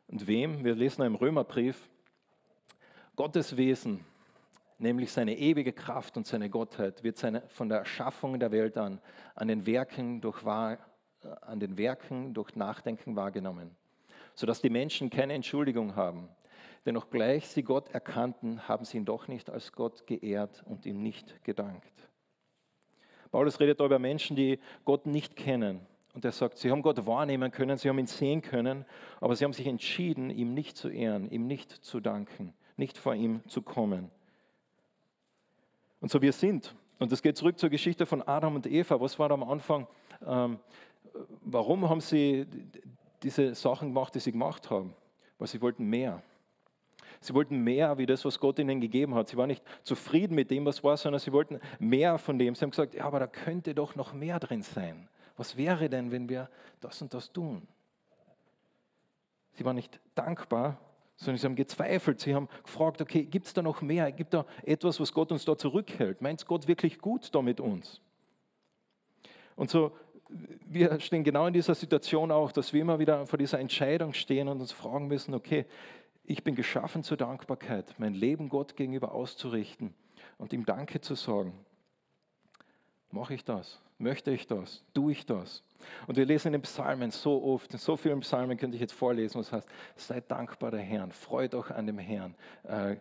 Und 0.07 0.27
wem? 0.27 0.65
Wir 0.65 0.75
lesen 0.75 1.03
im 1.03 1.15
Römerbrief, 1.15 1.89
Gottes 3.15 3.55
Wesen, 3.55 4.03
nämlich 4.77 5.11
seine 5.11 5.37
ewige 5.37 5.71
Kraft 5.71 6.17
und 6.17 6.27
seine 6.27 6.49
Gottheit, 6.49 7.01
wird 7.03 7.17
seine, 7.17 7.47
von 7.47 7.69
der 7.69 7.79
Erschaffung 7.79 8.39
der 8.39 8.51
Welt 8.51 8.77
an, 8.77 8.99
an 9.35 9.47
den 9.47 9.65
Werken 9.65 10.19
durch, 10.19 10.45
an 10.45 11.59
den 11.59 11.77
Werken 11.77 12.33
durch 12.33 12.55
Nachdenken 12.57 13.15
wahrgenommen, 13.15 13.75
sodass 14.35 14.61
die 14.61 14.69
Menschen 14.69 15.09
keine 15.09 15.33
Entschuldigung 15.33 15.95
haben. 15.95 16.27
Denn 16.89 16.97
obgleich 16.97 17.47
sie 17.47 17.61
Gott 17.61 17.89
erkannten, 17.89 18.67
haben 18.67 18.83
sie 18.83 18.97
ihn 18.97 19.05
doch 19.05 19.27
nicht 19.27 19.51
als 19.51 19.73
Gott 19.73 20.07
geehrt 20.07 20.63
und 20.65 20.87
ihm 20.87 21.03
nicht 21.03 21.43
gedankt. 21.43 22.09
Paulus 23.29 23.59
redet 23.59 23.79
da 23.79 23.85
über 23.85 23.99
Menschen, 23.99 24.35
die 24.35 24.57
Gott 24.85 25.05
nicht 25.05 25.35
kennen. 25.35 25.85
Und 26.15 26.25
er 26.25 26.31
sagt, 26.31 26.57
sie 26.57 26.71
haben 26.71 26.81
Gott 26.81 27.05
wahrnehmen 27.05 27.51
können, 27.51 27.77
sie 27.77 27.89
haben 27.89 27.99
ihn 27.99 28.07
sehen 28.07 28.41
können, 28.41 28.85
aber 29.21 29.35
sie 29.35 29.45
haben 29.45 29.53
sich 29.53 29.67
entschieden, 29.67 30.31
ihm 30.31 30.55
nicht 30.55 30.77
zu 30.77 30.89
ehren, 30.89 31.29
ihm 31.29 31.45
nicht 31.45 31.69
zu 31.69 31.99
danken, 31.99 32.55
nicht 32.75 32.97
vor 32.97 33.13
ihm 33.13 33.47
zu 33.47 33.61
kommen. 33.61 34.09
Und 36.01 36.09
so 36.09 36.23
wir 36.23 36.33
sind. 36.33 36.73
Und 36.97 37.11
das 37.11 37.21
geht 37.21 37.37
zurück 37.37 37.59
zur 37.59 37.69
Geschichte 37.69 38.07
von 38.07 38.23
Adam 38.23 38.55
und 38.55 38.65
Eva. 38.65 38.99
Was 38.99 39.19
war 39.19 39.29
da 39.29 39.35
am 39.35 39.43
Anfang? 39.43 39.85
Ähm, 40.25 40.57
warum 41.41 41.87
haben 41.87 42.01
sie 42.01 42.47
diese 43.21 43.53
Sachen 43.53 43.89
gemacht, 43.89 44.15
die 44.15 44.19
sie 44.19 44.31
gemacht 44.31 44.71
haben? 44.71 44.95
Weil 45.37 45.47
sie 45.47 45.61
wollten 45.61 45.85
mehr. 45.85 46.23
Sie 47.21 47.33
wollten 47.33 47.63
mehr 47.63 47.97
wie 47.97 48.05
das, 48.05 48.23
was 48.23 48.39
Gott 48.39 48.59
ihnen 48.59 48.79
gegeben 48.79 49.13
hat. 49.15 49.27
Sie 49.27 49.37
waren 49.37 49.49
nicht 49.49 49.63
zufrieden 49.83 50.35
mit 50.35 50.51
dem, 50.51 50.65
was 50.65 50.83
war, 50.83 50.95
sondern 50.95 51.19
sie 51.19 51.33
wollten 51.33 51.59
mehr 51.77 52.17
von 52.17 52.39
dem. 52.39 52.55
Sie 52.55 52.63
haben 52.63 52.71
gesagt, 52.71 52.93
ja, 52.93 53.03
aber 53.03 53.19
da 53.19 53.27
könnte 53.27 53.75
doch 53.75 53.95
noch 53.95 54.13
mehr 54.13 54.39
drin 54.39 54.61
sein. 54.61 55.09
Was 55.35 55.57
wäre 55.57 55.89
denn, 55.89 56.11
wenn 56.11 56.29
wir 56.29 56.49
das 56.79 57.01
und 57.01 57.13
das 57.13 57.31
tun? 57.31 57.67
Sie 59.53 59.65
waren 59.65 59.75
nicht 59.75 59.99
dankbar, 60.15 60.79
sondern 61.17 61.37
sie 61.37 61.45
haben 61.45 61.55
gezweifelt. 61.55 62.21
Sie 62.21 62.33
haben 62.33 62.47
gefragt, 62.63 63.01
okay, 63.01 63.25
gibt 63.25 63.45
es 63.47 63.53
da 63.53 63.61
noch 63.61 63.81
mehr? 63.81 64.11
Gibt 64.13 64.33
da 64.33 64.45
etwas, 64.63 64.99
was 65.01 65.11
Gott 65.11 65.31
uns 65.33 65.43
da 65.43 65.57
zurückhält? 65.57 66.21
Meint 66.21 66.45
Gott 66.45 66.67
wirklich 66.67 66.99
gut 66.99 67.33
da 67.35 67.41
mit 67.41 67.59
uns? 67.59 68.01
Und 69.57 69.69
so, 69.69 69.91
wir 70.65 70.99
stehen 71.01 71.23
genau 71.23 71.47
in 71.47 71.53
dieser 71.53 71.75
Situation 71.75 72.31
auch, 72.31 72.51
dass 72.53 72.71
wir 72.71 72.81
immer 72.81 72.99
wieder 72.99 73.25
vor 73.25 73.37
dieser 73.37 73.59
Entscheidung 73.59 74.13
stehen 74.13 74.47
und 74.47 74.61
uns 74.61 74.71
fragen 74.71 75.07
müssen, 75.07 75.33
okay, 75.33 75.65
ich 76.29 76.43
bin 76.43 76.53
geschaffen 76.53 77.03
zur 77.03 77.17
Dankbarkeit, 77.17 77.95
mein 77.97 78.13
Leben 78.13 78.49
Gott 78.49 78.75
gegenüber 78.75 79.13
auszurichten 79.13 79.95
und 80.37 80.53
ihm 80.53 80.63
Danke 80.63 81.01
zu 81.01 81.15
sagen. 81.15 81.53
Mache 83.09 83.33
ich 83.33 83.43
das? 83.43 83.81
Möchte 83.97 84.29
ich 84.29 84.45
das? 84.45 84.83
Tue 84.93 85.13
ich 85.13 85.25
das? 85.25 85.63
Und 86.05 86.17
wir 86.17 86.25
lesen 86.25 86.49
in 86.49 86.53
den 86.53 86.61
Psalmen 86.61 87.09
so 87.09 87.43
oft, 87.43 87.73
in 87.73 87.79
so 87.79 87.97
vielen 87.97 88.19
Psalmen 88.19 88.57
könnte 88.57 88.75
ich 88.75 88.81
jetzt 88.81 88.93
vorlesen, 88.93 89.39
was 89.39 89.51
heißt, 89.51 89.67
seid 89.95 90.29
dankbar 90.29 90.69
der 90.69 90.81
Herrn, 90.81 91.11
freut 91.11 91.55
euch 91.55 91.71
an 91.71 91.87
dem 91.87 91.97
Herrn, 91.97 92.35
äh, 92.63 92.97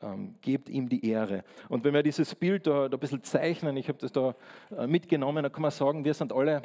ähm, 0.00 0.36
gebt 0.40 0.68
ihm 0.68 0.88
die 0.88 1.04
Ehre. 1.04 1.42
Und 1.68 1.82
wenn 1.82 1.94
wir 1.94 2.04
dieses 2.04 2.32
Bild 2.36 2.68
da, 2.68 2.88
da 2.88 2.96
ein 2.96 3.00
bisschen 3.00 3.24
zeichnen, 3.24 3.76
ich 3.76 3.88
habe 3.88 3.98
das 3.98 4.12
da 4.12 4.36
äh, 4.70 4.86
mitgenommen, 4.86 5.42
dann 5.42 5.50
kann 5.50 5.62
man 5.62 5.72
sagen, 5.72 6.04
wir 6.04 6.14
sind 6.14 6.32
alle, 6.32 6.62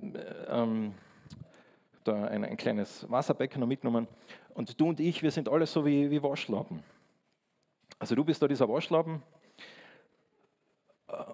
äh, 0.00 0.18
ähm, 0.48 0.94
da 2.04 2.24
ein, 2.24 2.44
ein, 2.44 2.56
kleines 2.56 3.10
Wasserbecken 3.10 3.60
noch 3.60 3.66
mitgenommen. 3.66 4.06
Und 4.54 4.80
du 4.80 4.88
und 4.88 5.00
ich, 5.00 5.22
wir 5.22 5.30
sind 5.30 5.48
alle 5.48 5.66
so 5.66 5.84
wie, 5.84 6.10
wie 6.10 6.22
Waschlappen. 6.22 6.82
Also 7.98 8.14
du 8.14 8.24
bist 8.24 8.42
da 8.42 8.48
dieser 8.48 8.68
Waschlappen 8.68 9.22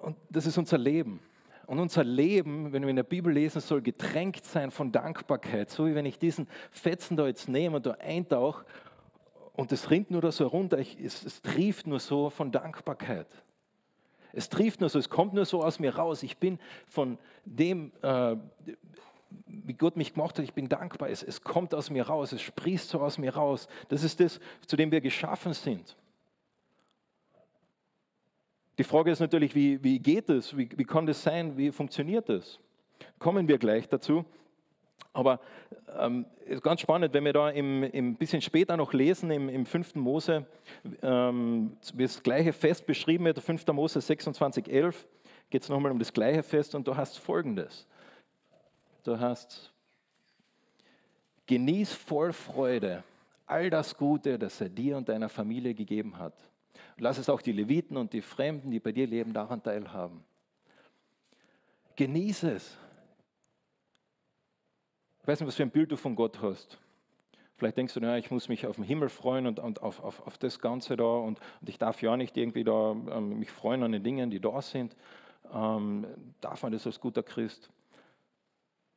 und 0.03 0.17
das 0.31 0.47
ist 0.47 0.59
unser 0.59 0.79
Leben. 0.79 1.21
Und 1.67 1.79
unser 1.79 2.03
Leben, 2.03 2.73
wenn 2.73 2.83
wir 2.83 2.91
in 2.91 2.97
der 2.97 3.05
Bibel 3.05 3.33
lesen, 3.33 3.61
soll 3.61 3.81
getränkt 3.81 4.45
sein 4.45 4.71
von 4.71 4.91
Dankbarkeit. 4.91 5.71
So 5.71 5.87
wie 5.87 5.95
wenn 5.95 6.07
ich 6.07 6.19
diesen 6.19 6.49
Fetzen 6.73 7.17
da 7.17 7.27
jetzt 7.27 7.49
nehme 7.49 7.77
und 7.77 7.87
da 7.87 7.93
eintauche 7.93 8.65
und 9.53 9.71
es 9.73 9.91
rinnt 9.91 10.11
nur 10.11 10.21
da 10.21 10.33
so 10.33 10.47
runter, 10.47 10.79
ich, 10.79 10.99
es, 10.99 11.25
es 11.25 11.43
trieft 11.43 11.87
nur 11.87 12.01
so 12.01 12.31
von 12.31 12.51
Dankbarkeit. 12.51 13.29
Es 14.33 14.49
trieft 14.49 14.81
nur 14.81 14.89
so, 14.89 14.99
es 14.99 15.11
kommt 15.11 15.35
nur 15.35 15.45
so 15.45 15.63
aus 15.63 15.79
mir 15.79 15.95
raus. 15.95 16.23
Ich 16.23 16.39
bin 16.39 16.59
von 16.87 17.19
dem, 17.45 17.93
äh, 18.03 18.37
wie 19.47 19.75
Gott 19.75 19.97
mich 19.97 20.15
gemacht 20.15 20.39
hat, 20.39 20.45
ich 20.45 20.55
bin 20.55 20.69
dankbar. 20.69 21.11
Es, 21.11 21.23
es 21.23 21.43
kommt 21.43 21.75
aus 21.75 21.91
mir 21.91 22.07
raus, 22.07 22.33
es 22.33 22.43
sprießt 22.43 22.89
so 22.89 23.01
aus 23.01 23.19
mir 23.19 23.35
raus. 23.35 23.69
Das 23.89 24.03
ist 24.03 24.21
das, 24.21 24.41
zu 24.67 24.77
dem 24.77 24.91
wir 24.91 25.01
geschaffen 25.01 25.53
sind. 25.53 25.97
Die 28.79 28.85
Frage 28.85 29.11
ist 29.11 29.21
natürlich, 29.21 29.55
wie, 29.55 29.83
wie 29.85 29.99
geht 29.99 30.29
es? 30.31 30.57
Wie, 30.57 30.69
wie 30.77 30.85
kann 30.85 31.07
das 31.07 31.23
sein? 31.23 31.57
Wie 31.57 31.71
funktioniert 31.71 32.29
das? 32.29 32.59
Kommen 33.19 33.47
wir 33.47 33.59
gleich 33.59 33.89
dazu. 33.89 34.25
Aber 35.13 35.41
ähm, 35.99 36.25
ist 36.47 36.63
ganz 36.63 36.81
spannend, 36.81 37.13
wenn 37.13 37.25
wir 37.25 37.33
da 37.33 37.51
im, 37.51 37.83
im 37.83 38.15
bisschen 38.15 38.41
später 38.41 38.77
noch 38.77 38.93
lesen, 38.93 39.31
im, 39.31 39.49
im 39.49 39.67
5. 39.67 39.97
Mose, 39.97 40.47
ähm, 41.03 41.77
das 41.95 42.23
gleiche 42.23 42.53
Fest 42.53 42.87
beschrieben 42.87 43.25
wird, 43.25 43.41
5. 43.41 43.67
Mose 43.69 44.01
26, 44.01 44.69
11, 44.69 45.07
geht 45.51 45.63
es 45.63 45.69
nochmal 45.69 45.91
um 45.91 45.99
das 45.99 46.13
gleiche 46.13 46.43
Fest 46.43 46.75
und 46.75 46.87
du 46.87 46.97
hast 46.97 47.19
folgendes. 47.19 47.87
Du 49.03 49.19
hast, 49.19 49.73
genieß 51.47 51.93
voll 51.93 52.33
Freude 52.33 53.03
all 53.51 53.69
das 53.69 53.97
Gute, 53.97 54.39
das 54.39 54.61
er 54.61 54.69
dir 54.69 54.97
und 54.97 55.09
deiner 55.09 55.29
Familie 55.29 55.75
gegeben 55.75 56.19
hat. 56.19 56.35
Lass 56.99 57.19
es 57.19 57.29
auch 57.29 57.43
die 57.43 57.53
Leviten 57.53 57.97
und 57.97 58.13
die 58.13 58.23
Fremden, 58.23 58.71
die 58.71 58.79
bei 58.79 58.93
dir 58.93 59.07
leben, 59.07 59.33
daran 59.33 59.63
teilhaben. 59.63 60.23
Genieße 61.97 62.53
es. 62.53 62.79
Ich 65.21 65.27
weiß 65.27 65.41
nicht, 65.41 65.49
was 65.49 65.57
für 65.57 65.65
ein 65.65 65.71
Bild 65.71 65.91
du 65.91 65.97
von 65.97 66.15
Gott 66.15 66.41
hast. 66.41 66.79
Vielleicht 67.57 67.77
denkst 67.77 67.95
du, 67.95 68.01
ja, 68.01 68.17
ich 68.17 68.31
muss 68.31 68.49
mich 68.49 68.67
auf 68.67 68.77
den 68.77 68.85
Himmel 68.85 69.09
freuen 69.09 69.47
und, 69.47 69.59
und 69.59 69.83
auf, 69.83 70.03
auf, 70.03 70.27
auf, 70.27 70.39
das 70.39 70.61
Ganze 70.61 70.97
da 70.97 71.05
und, 71.05 71.41
und, 71.61 71.69
ich 71.69 71.77
darf 71.77 72.01
ja 72.01 72.17
nicht 72.17 72.37
irgendwie 72.37 72.65
da 72.65 72.93
ähm, 72.93 73.39
mich 73.39 73.51
freuen 73.51 73.83
an 73.83 73.93
den 73.93 74.03
Dingen, 74.03 74.31
die 74.31 74.41
da 74.41 74.63
sind. 74.63 74.97
Ähm, 75.53 76.07
darf 76.41 76.63
man 76.63 76.73
das 76.73 76.87
als 76.87 77.01
guter 77.01 77.23
Christ? 77.23 77.69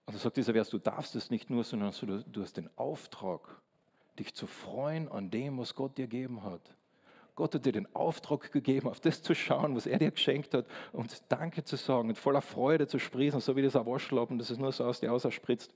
Und 0.06 0.16
also 0.16 0.24
sagt 0.24 0.38
dieser 0.38 0.54
Vers, 0.54 0.70
du 0.70 0.80
darfst 0.80 1.16
es 1.16 1.30
nicht 1.30 1.50
nur, 1.50 1.64
sondern 1.64 1.94
du, 2.28 2.42
hast 2.42 2.58
den 2.58 2.70
Auftrag, 2.76 3.62
dich 4.20 4.34
zu 4.34 4.48
freuen 4.48 5.10
an 5.10 5.32
dem, 5.32 5.58
was 5.58 5.76
Gott 5.76 5.98
dir 5.98 6.08
gegeben 6.08 6.44
hat. 6.44 6.62
Gott 7.36 7.56
hat 7.56 7.66
dir 7.66 7.72
den 7.72 7.94
Auftrag 7.96 8.52
gegeben, 8.52 8.88
auf 8.88 9.00
das 9.00 9.24
zu 9.24 9.34
schauen, 9.34 9.76
was 9.76 9.88
er 9.88 9.98
dir 9.98 10.12
geschenkt 10.12 10.54
hat 10.54 10.68
und 10.92 11.24
Danke 11.30 11.64
zu 11.64 11.78
sagen 11.78 12.10
und 12.10 12.18
voller 12.18 12.42
Freude 12.42 12.86
zu 12.86 13.00
sprießen, 13.00 13.40
so 13.40 13.56
wie 13.56 13.64
das 13.64 13.74
Waschlappen, 13.74 14.38
das 14.38 14.52
ist 14.52 14.60
nur 14.60 14.72
so 14.72 14.86
aus 14.86 15.00
dir 15.00 15.12
ausspritzt. 15.12 15.74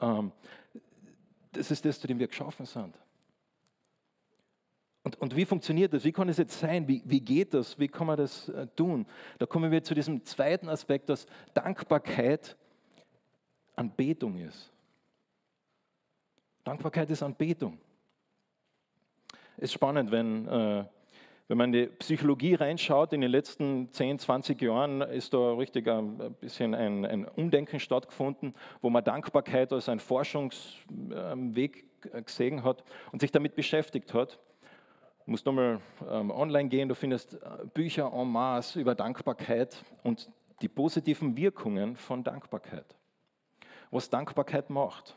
Ähm, 0.00 0.32
das 1.52 1.70
ist 1.70 1.84
das, 1.84 2.00
zu 2.00 2.06
dem 2.06 2.18
wir 2.18 2.28
geschaffen 2.28 2.64
sind. 2.64 2.96
Und, 5.02 5.20
und, 5.20 5.36
wie 5.36 5.44
funktioniert 5.44 5.92
das? 5.92 6.04
Wie 6.04 6.12
kann 6.12 6.30
es 6.30 6.38
jetzt 6.38 6.58
sein? 6.58 6.88
Wie, 6.88 7.02
wie 7.04 7.20
geht 7.20 7.52
das? 7.52 7.78
Wie 7.78 7.88
kann 7.88 8.06
man 8.06 8.16
das 8.16 8.48
äh, 8.48 8.66
tun? 8.68 9.04
Da 9.38 9.44
kommen 9.44 9.70
wir 9.70 9.82
zu 9.82 9.94
diesem 9.94 10.24
zweiten 10.24 10.70
Aspekt, 10.70 11.10
dass 11.10 11.26
Dankbarkeit 11.52 12.56
Anbetung 13.76 14.38
ist. 14.38 14.72
Dankbarkeit 16.64 17.10
ist 17.10 17.22
Anbetung. 17.22 17.78
Es 19.56 19.64
ist 19.64 19.72
spannend, 19.74 20.10
wenn, 20.10 20.48
äh, 20.48 20.84
Wenn 21.46 21.58
man 21.58 21.74
in 21.74 21.80
die 21.82 21.86
Psychologie 21.98 22.54
reinschaut, 22.54 23.12
in 23.12 23.20
den 23.20 23.30
letzten 23.30 23.92
10, 23.92 24.18
20 24.18 24.62
Jahren 24.62 25.02
ist 25.02 25.34
da 25.34 25.52
richtig 25.52 25.86
ein 25.88 26.34
bisschen 26.40 26.74
ein, 26.74 27.04
ein 27.04 27.28
Umdenken 27.28 27.78
stattgefunden, 27.80 28.54
wo 28.80 28.88
man 28.88 29.04
Dankbarkeit 29.04 29.70
als 29.70 29.90
einen 29.90 30.00
Forschungsweg 30.00 31.84
gesehen 32.24 32.64
hat 32.64 32.82
und 33.12 33.20
sich 33.20 33.30
damit 33.30 33.56
beschäftigt 33.56 34.14
hat. 34.14 34.38
Du 35.26 35.32
musst 35.32 35.44
nochmal 35.44 35.80
ähm, 36.10 36.30
online 36.30 36.70
gehen, 36.70 36.88
du 36.88 36.94
findest 36.94 37.34
äh, 37.34 37.38
Bücher 37.74 38.10
en 38.14 38.28
masse 38.28 38.80
über 38.80 38.94
Dankbarkeit 38.94 39.84
und 40.02 40.30
die 40.62 40.68
positiven 40.68 41.36
Wirkungen 41.36 41.96
von 41.96 42.24
Dankbarkeit. 42.24 42.96
Was 43.90 44.10
Dankbarkeit 44.10 44.70
macht 44.70 45.16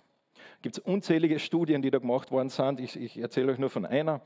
gibt 0.62 0.78
es 0.78 0.84
unzählige 0.84 1.40
Studien, 1.40 1.82
die 1.82 1.92
da 1.92 2.00
gemacht 2.00 2.32
worden 2.32 2.50
sind. 2.50 2.80
Ich, 2.80 2.96
ich 3.00 3.18
erzähle 3.18 3.52
euch 3.52 3.58
nur 3.58 3.70
von 3.70 3.86
einer. 3.86 4.22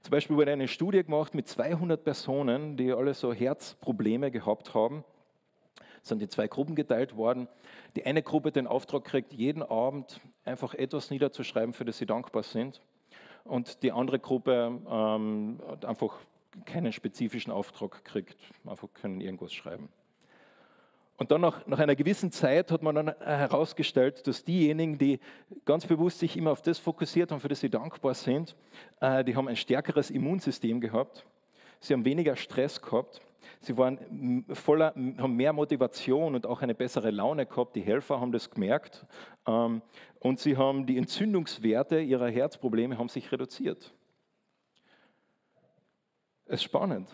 Zum 0.00 0.10
Beispiel 0.10 0.36
wurde 0.36 0.52
eine 0.52 0.68
Studie 0.68 1.02
gemacht 1.02 1.34
mit 1.34 1.48
200 1.48 2.02
Personen, 2.02 2.76
die 2.76 2.92
alle 2.92 3.14
so 3.14 3.32
Herzprobleme 3.32 4.30
gehabt 4.30 4.74
haben. 4.74 5.04
Sind 6.02 6.22
in 6.22 6.28
zwei 6.28 6.46
Gruppen 6.46 6.74
geteilt 6.74 7.16
worden. 7.16 7.48
Die 7.96 8.06
eine 8.06 8.22
Gruppe 8.22 8.52
den 8.52 8.66
Auftrag 8.66 9.04
kriegt, 9.04 9.32
jeden 9.32 9.62
Abend 9.62 10.20
einfach 10.44 10.74
etwas 10.74 11.10
niederzuschreiben, 11.10 11.72
für 11.72 11.84
das 11.84 11.98
sie 11.98 12.06
dankbar 12.06 12.42
sind. 12.42 12.80
Und 13.44 13.82
die 13.82 13.92
andere 13.92 14.18
Gruppe 14.18 14.80
ähm, 14.88 15.60
einfach 15.84 16.18
keinen 16.64 16.92
spezifischen 16.92 17.52
Auftrag 17.52 18.04
kriegt, 18.04 18.36
einfach 18.64 18.88
können 18.94 19.20
irgendwas 19.20 19.52
schreiben. 19.52 19.88
Und 21.18 21.30
dann 21.30 21.40
nach, 21.40 21.66
nach, 21.66 21.78
einer 21.78 21.96
gewissen 21.96 22.30
Zeit 22.30 22.70
hat 22.70 22.82
man 22.82 22.94
dann 22.94 23.08
herausgestellt, 23.20 24.26
dass 24.26 24.44
diejenigen, 24.44 24.98
die 24.98 25.18
ganz 25.64 25.86
bewusst 25.86 26.18
sich 26.18 26.36
immer 26.36 26.52
auf 26.52 26.60
das 26.60 26.78
fokussiert 26.78 27.32
haben, 27.32 27.40
für 27.40 27.48
das 27.48 27.60
sie 27.60 27.70
dankbar 27.70 28.14
sind, 28.14 28.54
äh, 29.00 29.24
die 29.24 29.34
haben 29.34 29.48
ein 29.48 29.56
stärkeres 29.56 30.10
Immunsystem 30.10 30.80
gehabt. 30.80 31.24
Sie 31.80 31.94
haben 31.94 32.04
weniger 32.04 32.36
Stress 32.36 32.82
gehabt. 32.82 33.22
Sie 33.60 33.76
waren 33.78 34.44
voller, 34.52 34.94
haben 34.94 35.36
mehr 35.36 35.52
Motivation 35.52 36.34
und 36.34 36.46
auch 36.46 36.60
eine 36.60 36.74
bessere 36.74 37.10
Laune 37.10 37.46
gehabt. 37.46 37.76
Die 37.76 37.80
Helfer 37.80 38.20
haben 38.20 38.32
das 38.32 38.50
gemerkt. 38.50 39.06
Ähm, 39.46 39.80
und 40.20 40.38
sie 40.38 40.56
haben 40.56 40.84
die 40.84 40.98
Entzündungswerte 40.98 42.00
ihrer 42.00 42.28
Herzprobleme 42.28 42.98
haben 42.98 43.08
sich 43.08 43.30
reduziert. 43.32 43.94
Es 46.44 46.56
ist 46.56 46.64
spannend. 46.64 47.08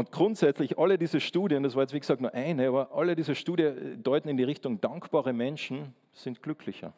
Und 0.00 0.10
grundsätzlich 0.12 0.78
alle 0.78 0.96
diese 0.96 1.20
Studien, 1.20 1.62
das 1.62 1.74
war 1.74 1.82
jetzt 1.82 1.92
wie 1.92 2.00
gesagt 2.00 2.22
nur 2.22 2.32
eine, 2.32 2.68
aber 2.68 2.90
alle 2.94 3.14
diese 3.14 3.34
Studien 3.34 4.02
deuten 4.02 4.30
in 4.30 4.38
die 4.38 4.44
Richtung, 4.44 4.80
dankbare 4.80 5.34
Menschen 5.34 5.94
sind 6.14 6.42
glücklicher. 6.42 6.94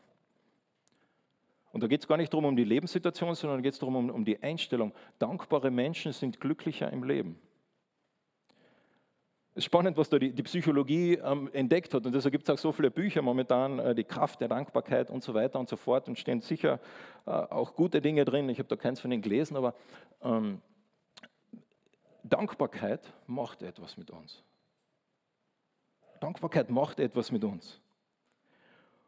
Und 1.72 1.82
da 1.82 1.88
geht 1.88 2.00
es 2.00 2.06
gar 2.06 2.16
nicht 2.16 2.32
darum 2.32 2.44
um 2.44 2.54
die 2.54 2.62
Lebenssituation, 2.62 3.34
sondern 3.34 3.60
geht 3.60 3.72
es 3.72 3.80
darum 3.80 3.96
um, 3.96 4.08
um 4.08 4.24
die 4.24 4.40
Einstellung. 4.40 4.92
Dankbare 5.18 5.72
Menschen 5.72 6.12
sind 6.12 6.38
glücklicher 6.38 6.92
im 6.92 7.02
Leben. 7.02 7.40
Es 9.54 9.56
ist 9.56 9.64
spannend, 9.64 9.96
was 9.96 10.08
da 10.08 10.20
die, 10.20 10.30
die 10.30 10.44
Psychologie 10.44 11.14
ähm, 11.14 11.50
entdeckt 11.52 11.94
hat. 11.94 12.06
Und 12.06 12.14
deshalb 12.14 12.30
gibt 12.30 12.48
es 12.48 12.50
auch 12.54 12.58
so 12.58 12.70
viele 12.70 12.92
Bücher 12.92 13.20
momentan, 13.20 13.80
äh, 13.80 13.94
die 13.96 14.04
Kraft 14.04 14.40
der 14.40 14.46
Dankbarkeit 14.46 15.10
und 15.10 15.24
so 15.24 15.34
weiter 15.34 15.58
und 15.58 15.68
so 15.68 15.74
fort. 15.74 16.06
Und 16.06 16.20
stehen 16.20 16.40
sicher 16.40 16.78
äh, 17.26 17.30
auch 17.30 17.74
gute 17.74 18.00
Dinge 18.00 18.24
drin. 18.24 18.48
Ich 18.48 18.60
habe 18.60 18.68
da 18.68 18.76
keins 18.76 19.00
von 19.00 19.10
denen 19.10 19.24
gelesen, 19.24 19.56
aber 19.56 19.74
ähm, 20.22 20.60
Dankbarkeit 22.22 23.12
macht 23.26 23.62
etwas 23.62 23.96
mit 23.96 24.10
uns. 24.10 24.42
Dankbarkeit 26.20 26.70
macht 26.70 27.00
etwas 27.00 27.32
mit 27.32 27.42
uns. 27.44 27.80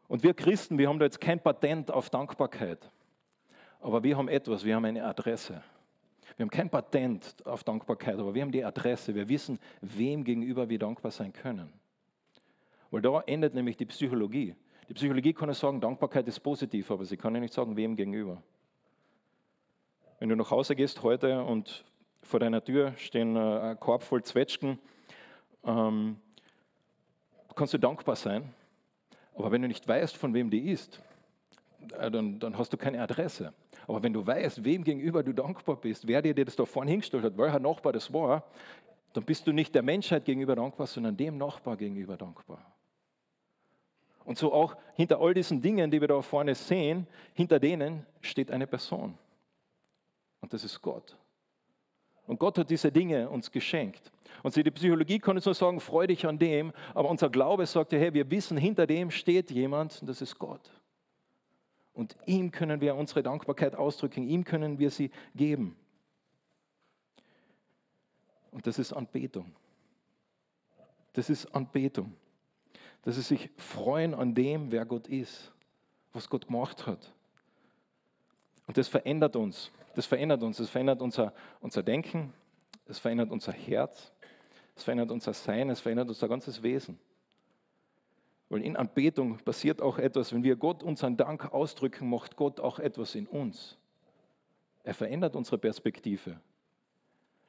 Und 0.07 0.23
wir 0.23 0.33
Christen, 0.33 0.77
wir 0.77 0.89
haben 0.89 0.99
da 0.99 1.05
jetzt 1.05 1.21
kein 1.21 1.39
Patent 1.39 1.89
auf 1.89 2.09
Dankbarkeit. 2.09 2.91
Aber 3.79 4.03
wir 4.03 4.17
haben 4.17 4.27
etwas, 4.27 4.65
wir 4.65 4.75
haben 4.75 4.85
eine 4.85 5.03
Adresse. 5.03 5.63
Wir 6.35 6.43
haben 6.43 6.49
kein 6.49 6.69
Patent 6.69 7.45
auf 7.45 7.63
Dankbarkeit, 7.63 8.19
aber 8.19 8.33
wir 8.33 8.41
haben 8.41 8.51
die 8.51 8.63
Adresse. 8.63 9.15
Wir 9.15 9.29
wissen, 9.29 9.59
wem 9.81 10.23
gegenüber 10.23 10.67
wir 10.67 10.79
dankbar 10.79 11.11
sein 11.11 11.31
können. 11.31 11.71
Weil 12.91 13.01
da 13.01 13.21
endet 13.21 13.53
nämlich 13.53 13.77
die 13.77 13.85
Psychologie. 13.85 14.55
Die 14.89 14.93
Psychologie 14.93 15.33
kann 15.33 15.49
ja 15.49 15.55
sagen, 15.55 15.81
Dankbarkeit 15.81 16.27
ist 16.27 16.39
positiv, 16.41 16.91
aber 16.91 17.05
sie 17.05 17.17
kann 17.17 17.33
ja 17.33 17.39
nicht 17.39 17.53
sagen, 17.53 17.75
wem 17.75 17.95
gegenüber. 17.95 18.41
Wenn 20.19 20.29
du 20.29 20.35
nach 20.35 20.51
Hause 20.51 20.75
gehst 20.75 21.01
heute 21.01 21.43
und 21.43 21.85
vor 22.25 22.39
deiner 22.39 22.63
Tür 22.63 22.93
stehen 22.97 23.35
äh, 23.35 23.39
ein 23.39 23.79
Korb 23.79 24.03
voll 24.03 24.23
Zwetschgen. 24.23 24.79
Ähm, 25.63 26.17
kannst 27.55 27.73
du 27.73 27.77
dankbar 27.77 28.15
sein. 28.15 28.53
Aber 29.35 29.51
wenn 29.51 29.61
du 29.61 29.67
nicht 29.67 29.87
weißt, 29.87 30.17
von 30.17 30.33
wem 30.33 30.49
die 30.49 30.71
ist, 30.71 31.01
äh, 31.99 32.09
dann, 32.09 32.39
dann, 32.39 32.57
hast 32.57 32.73
du 32.73 32.77
keine 32.77 33.01
Adresse. 33.01 33.53
Aber 33.87 34.01
wenn 34.01 34.13
du 34.13 34.25
weißt, 34.25 34.63
wem 34.63 34.83
gegenüber 34.83 35.23
du 35.23 35.33
dankbar 35.33 35.75
bist, 35.75 36.07
wer 36.07 36.21
dir 36.21 36.33
das 36.33 36.55
da 36.55 36.65
vorne 36.65 36.91
hingestellt 36.91 37.23
hat, 37.23 37.37
welcher 37.37 37.59
Nachbar 37.59 37.93
das 37.93 38.11
war, 38.11 38.43
dann 39.13 39.23
bist 39.23 39.45
du 39.47 39.53
nicht 39.53 39.73
der 39.75 39.83
Menschheit 39.83 40.25
gegenüber 40.25 40.55
dankbar, 40.55 40.87
sondern 40.87 41.15
dem 41.15 41.37
Nachbar 41.37 41.77
gegenüber 41.77 42.17
dankbar. 42.17 42.59
Und 44.25 44.39
so 44.39 44.51
auch 44.51 44.75
hinter 44.95 45.21
all 45.21 45.35
diesen 45.35 45.61
Dingen, 45.61 45.91
die 45.91 46.01
wir 46.01 46.07
da 46.07 46.21
vorne 46.21 46.55
sehen, 46.55 47.05
hinter 47.33 47.59
denen 47.59 48.05
steht 48.21 48.49
eine 48.49 48.65
Person. 48.65 49.15
Und 50.41 50.51
das 50.51 50.63
ist 50.63 50.81
Gott. 50.81 51.15
Und 52.27 52.39
Gott 52.39 52.57
hat 52.57 52.69
diese 52.69 52.91
Dinge 52.91 53.29
uns 53.29 53.51
geschenkt. 53.51 54.11
Und 54.43 54.55
die 54.55 54.69
Psychologie 54.71 55.19
kann 55.19 55.35
uns 55.35 55.45
nur 55.45 55.55
sagen, 55.55 55.79
freu 55.79 56.05
dich 56.07 56.25
an 56.25 56.37
dem, 56.37 56.71
aber 56.93 57.09
unser 57.09 57.29
Glaube 57.29 57.65
sagt 57.65 57.93
ja, 57.93 57.99
hey, 57.99 58.13
wir 58.13 58.29
wissen, 58.29 58.57
hinter 58.57 58.85
dem 58.85 59.09
steht 59.09 59.49
jemand 59.51 60.01
und 60.01 60.07
das 60.07 60.21
ist 60.21 60.37
Gott. 60.37 60.71
Und 61.93 62.15
ihm 62.25 62.51
können 62.51 62.81
wir 62.81 62.95
unsere 62.95 63.23
Dankbarkeit 63.23 63.75
ausdrücken, 63.75 64.27
ihm 64.27 64.43
können 64.43 64.77
wir 64.77 64.91
sie 64.91 65.11
geben. 65.33 65.75
Und 68.51 68.67
das 68.67 68.77
ist 68.77 68.93
Anbetung. 68.93 69.55
Das 71.13 71.29
ist 71.29 71.45
Anbetung. 71.55 72.13
Das 73.01 73.17
ist 73.17 73.29
sich 73.29 73.49
freuen 73.57 74.13
an 74.13 74.35
dem, 74.35 74.71
wer 74.71 74.85
Gott 74.85 75.07
ist, 75.07 75.53
was 76.11 76.29
Gott 76.29 76.47
gemacht 76.47 76.85
hat. 76.85 77.14
Und 78.67 78.77
das 78.77 78.87
verändert 78.87 79.35
uns. 79.35 79.71
Das 79.95 80.05
verändert 80.05 80.43
uns. 80.43 80.57
Das 80.57 80.69
verändert 80.69 81.01
unser, 81.01 81.33
unser 81.61 81.83
Denken. 81.83 82.33
Es 82.87 82.99
verändert 82.99 83.31
unser 83.31 83.51
Herz. 83.51 84.11
Es 84.75 84.83
verändert 84.83 85.11
unser 85.11 85.33
Sein. 85.33 85.69
Es 85.69 85.81
verändert 85.81 86.09
unser 86.09 86.27
ganzes 86.27 86.61
Wesen. 86.63 86.99
Weil 88.49 88.61
in 88.61 88.75
Anbetung 88.75 89.37
passiert 89.37 89.81
auch 89.81 89.97
etwas. 89.97 90.33
Wenn 90.33 90.43
wir 90.43 90.55
Gott 90.55 90.83
unseren 90.83 91.17
Dank 91.17 91.53
ausdrücken, 91.53 92.09
macht 92.09 92.35
Gott 92.35 92.59
auch 92.59 92.79
etwas 92.79 93.15
in 93.15 93.27
uns. 93.27 93.77
Er 94.83 94.93
verändert 94.93 95.35
unsere 95.35 95.57
Perspektive. 95.57 96.39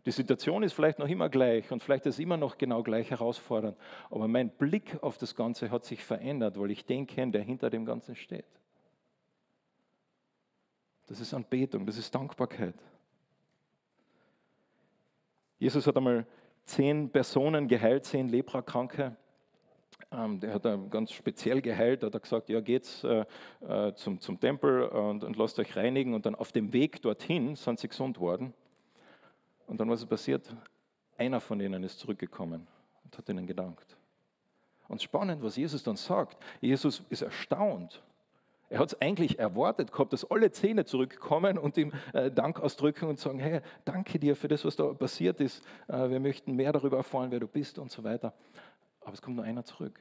Die 0.07 0.13
Situation 0.13 0.63
ist 0.63 0.73
vielleicht 0.73 1.01
noch 1.01 1.09
immer 1.09 1.29
gleich 1.29 1.71
und 1.73 1.83
vielleicht 1.83 2.07
ist 2.07 2.21
immer 2.21 2.37
noch 2.37 2.59
genau 2.59 2.83
gleich 2.83 3.11
herausfordernd. 3.11 3.77
Aber 4.09 4.29
mein 4.29 4.51
Blick 4.51 5.03
auf 5.03 5.19
das 5.19 5.35
Ganze 5.35 5.71
hat 5.71 5.85
sich 5.85 6.05
verändert, 6.05 6.59
weil 6.59 6.71
ich 6.71 6.87
den 6.87 7.09
kenne, 7.09 7.33
der 7.33 7.43
hinter 7.43 7.71
dem 7.71 7.85
Ganzen 7.85 8.15
steht. 8.15 8.47
Das 11.07 11.21
ist 11.21 11.33
Anbetung, 11.33 11.87
das 11.87 11.99
ist 11.99 12.15
Dankbarkeit. 12.15 12.75
Jesus 15.59 15.87
hat 15.87 15.97
einmal 15.97 16.27
zehn 16.65 17.11
Personen 17.11 17.69
geheilt, 17.69 18.05
zehn 18.05 18.29
Leprakranke. 18.29 19.17
Ähm, 20.11 20.41
der 20.41 20.55
hat 20.55 20.63
ganz 20.91 21.13
speziell 21.13 21.63
geheilt, 21.63 22.03
hat 22.03 22.13
er 22.13 22.21
gesagt, 22.21 22.49
ja, 22.49 22.61
geht's 22.61 23.05
äh, 23.05 23.25
äh, 23.61 23.95
zum, 23.95 24.21
zum 24.21 24.39
Tempel 24.39 24.85
und, 24.85 25.25
und 25.25 25.37
lasst 25.37 25.59
euch 25.59 25.77
reinigen. 25.77 26.13
Und 26.15 26.27
dann 26.27 26.35
auf 26.35 26.53
dem 26.53 26.73
Weg 26.73 27.01
dorthin 27.03 27.57
sind 27.57 27.79
sie 27.79 27.89
gesund 27.89 28.21
worden. 28.21 28.53
Und 29.67 29.81
dann 29.81 29.89
was 29.89 30.03
ist 30.03 30.09
passiert? 30.09 30.55
Einer 31.17 31.41
von 31.41 31.61
ihnen 31.61 31.83
ist 31.83 31.99
zurückgekommen 31.99 32.67
und 33.05 33.17
hat 33.17 33.29
ihnen 33.29 33.47
gedankt. 33.47 33.97
Und 34.89 35.03
spannend, 35.03 35.43
was 35.43 35.57
Jesus 35.57 35.83
dann 35.83 35.97
sagt. 35.97 36.37
Jesus 36.61 37.03
ist 37.09 37.23
erstaunt 37.23 38.03
er 38.69 38.81
hat 38.81 38.93
es 38.93 39.01
eigentlich 39.01 39.39
erwartet 39.39 39.93
gehabt, 39.93 40.13
dass 40.13 40.29
alle 40.29 40.51
Zähne 40.51 40.85
zurückkommen 40.85 41.57
und 41.57 41.77
ihm 41.77 41.93
äh, 42.13 42.31
Dank 42.31 42.59
ausdrücken 42.59 43.09
und 43.09 43.19
sagen, 43.19 43.39
hey, 43.39 43.61
danke 43.85 44.19
dir 44.19 44.35
für 44.35 44.49
das, 44.49 44.65
was 44.65 44.75
da 44.75 44.93
passiert 44.93 45.41
ist. 45.41 45.65
Äh, 45.87 46.11
wir 46.11 46.19
möchten 46.19 46.57
mehr 46.57 46.73
darüber 46.73 46.97
erfahren, 46.97 47.31
wer 47.31 47.39
du 47.39 47.47
bist 47.47 47.79
und 47.79 47.93
so 47.93 48.03
weiter. 48.03 48.35
Aber 49.01 49.13
es 49.13 49.23
kommt 49.23 49.37
nur 49.37 49.45
einer 49.45 49.65
zurück. 49.65 50.01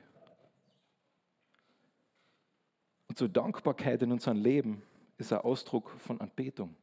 Und 3.08 3.20
so 3.20 3.28
Dankbarkeit 3.28 4.02
in 4.02 4.12
unserem 4.12 4.38
Leben 4.38 4.82
ist 5.18 5.32
ein 5.32 5.40
Ausdruck 5.40 5.92
von 6.00 6.20
Anbetung. 6.20 6.76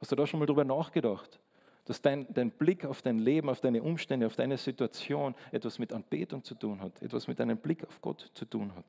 Hast 0.00 0.12
du 0.12 0.16
da 0.16 0.26
schon 0.26 0.40
mal 0.40 0.46
drüber 0.46 0.64
nachgedacht? 0.64 1.38
Dass 1.84 2.00
dein, 2.00 2.26
dein 2.32 2.50
Blick 2.50 2.84
auf 2.86 3.02
dein 3.02 3.18
Leben, 3.18 3.50
auf 3.50 3.60
deine 3.60 3.82
Umstände, 3.82 4.26
auf 4.26 4.34
deine 4.34 4.56
Situation 4.56 5.34
etwas 5.52 5.78
mit 5.78 5.92
Anbetung 5.92 6.42
zu 6.42 6.54
tun 6.54 6.80
hat, 6.80 7.00
etwas 7.02 7.28
mit 7.28 7.38
deinem 7.38 7.58
Blick 7.58 7.86
auf 7.86 8.00
Gott 8.00 8.30
zu 8.34 8.44
tun 8.46 8.74
hat. 8.74 8.86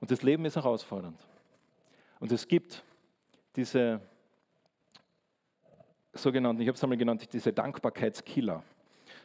Und 0.00 0.10
das 0.10 0.22
Leben 0.22 0.44
ist 0.44 0.56
herausfordernd. 0.56 1.18
Und 2.18 2.32
es 2.32 2.48
gibt 2.48 2.82
diese 3.56 4.00
sogenannten, 6.12 6.62
ich 6.62 6.68
habe 6.68 6.76
es 6.76 6.82
einmal 6.82 6.98
genannt, 6.98 7.32
diese 7.32 7.52
Dankbarkeitskiller. 7.52 8.62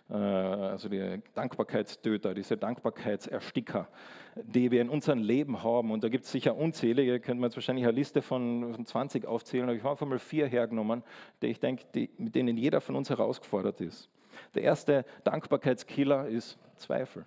also 0.08 0.88
die 0.88 1.22
Dankbarkeitstöter, 1.34 2.34
diese 2.34 2.58
Dankbarkeitsersticker, 2.58 3.88
die 4.36 4.70
wir 4.70 4.82
in 4.82 4.90
unserem 4.90 5.20
Leben 5.20 5.64
haben. 5.64 5.92
Und 5.92 6.04
da 6.04 6.10
gibt 6.10 6.26
es 6.26 6.32
sicher 6.32 6.56
unzählige, 6.56 7.20
könnte 7.20 7.42
man 7.42 7.50
jetzt 7.50 7.58
wahrscheinlich 7.58 7.86
eine 7.86 7.96
Liste 7.96 8.22
von 8.22 8.86
20 8.86 9.26
aufzählen, 9.26 9.66
aber 9.66 9.76
ich 9.76 9.84
habe 9.84 9.92
einfach 9.92 10.06
mal 10.06 10.20
vier 10.20 10.48
hergenommen, 10.48 11.04
die 11.42 11.48
ich 11.48 11.60
denke, 11.60 11.86
die, 11.96 12.10
mit 12.18 12.36
denen 12.36 12.58
jeder 12.58 12.82
von 12.82 12.96
uns 12.96 13.10
herausgefordert 13.10 13.82
ist. 13.82 14.10
Der 14.54 14.64
erste 14.64 15.06
Dankbarkeitskiller 15.24 16.28
ist 16.28 16.58
Zweifel. 16.76 17.26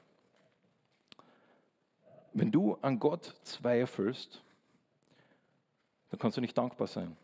Wenn 2.33 2.51
du 2.51 2.77
an 2.83 2.99
Gott 2.99 3.35
zweifelst, 3.43 4.43
dann 6.11 6.19
kannst 6.19 6.37
du 6.37 6.41
nicht 6.41 6.57
dankbar 6.57 6.87
sein. 6.87 7.17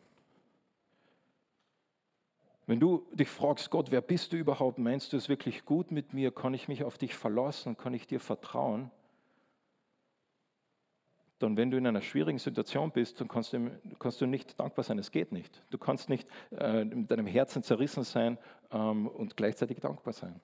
Wenn 2.67 2.81
du 2.81 3.07
dich 3.13 3.29
fragst, 3.29 3.71
Gott, 3.71 3.91
wer 3.91 4.01
bist 4.01 4.33
du 4.33 4.37
überhaupt? 4.37 4.79
Meinst 4.79 5.13
du 5.13 5.19
es 5.19 5.29
wirklich 5.29 5.67
gut 5.67 5.91
mit 5.91 6.15
mir? 6.15 6.31
Kann 6.31 6.55
ich 6.55 6.67
mich 6.67 6.83
auf 6.83 6.97
dich 6.97 7.15
verlassen? 7.15 7.77
Kann 7.77 7.93
ich 7.93 8.07
dir 8.07 8.21
vertrauen? 8.21 8.91
Dann, 11.41 11.59
wenn 11.59 11.71
du 11.71 11.77
in 11.77 11.87
einer 11.87 12.01
schwierigen 12.01 12.39
Situation 12.39 12.91
bist, 12.91 13.21
dann 13.21 13.29
kannst 13.29 13.53
du, 13.53 13.71
kannst 13.99 14.21
du 14.21 14.27
nicht 14.27 14.59
dankbar 14.59 14.83
sein. 14.83 14.99
Es 14.99 15.11
geht 15.11 15.31
nicht. 15.31 15.63
Du 15.69 15.77
kannst 15.77 16.09
nicht 16.09 16.27
äh, 16.53 16.85
mit 16.85 17.11
deinem 17.11 17.27
Herzen 17.27 17.63
zerrissen 17.63 18.05
sein 18.05 18.39
ähm, 18.71 19.09
und 19.09 19.37
gleichzeitig 19.37 19.81
dankbar 19.81 20.15
sein. 20.15 20.41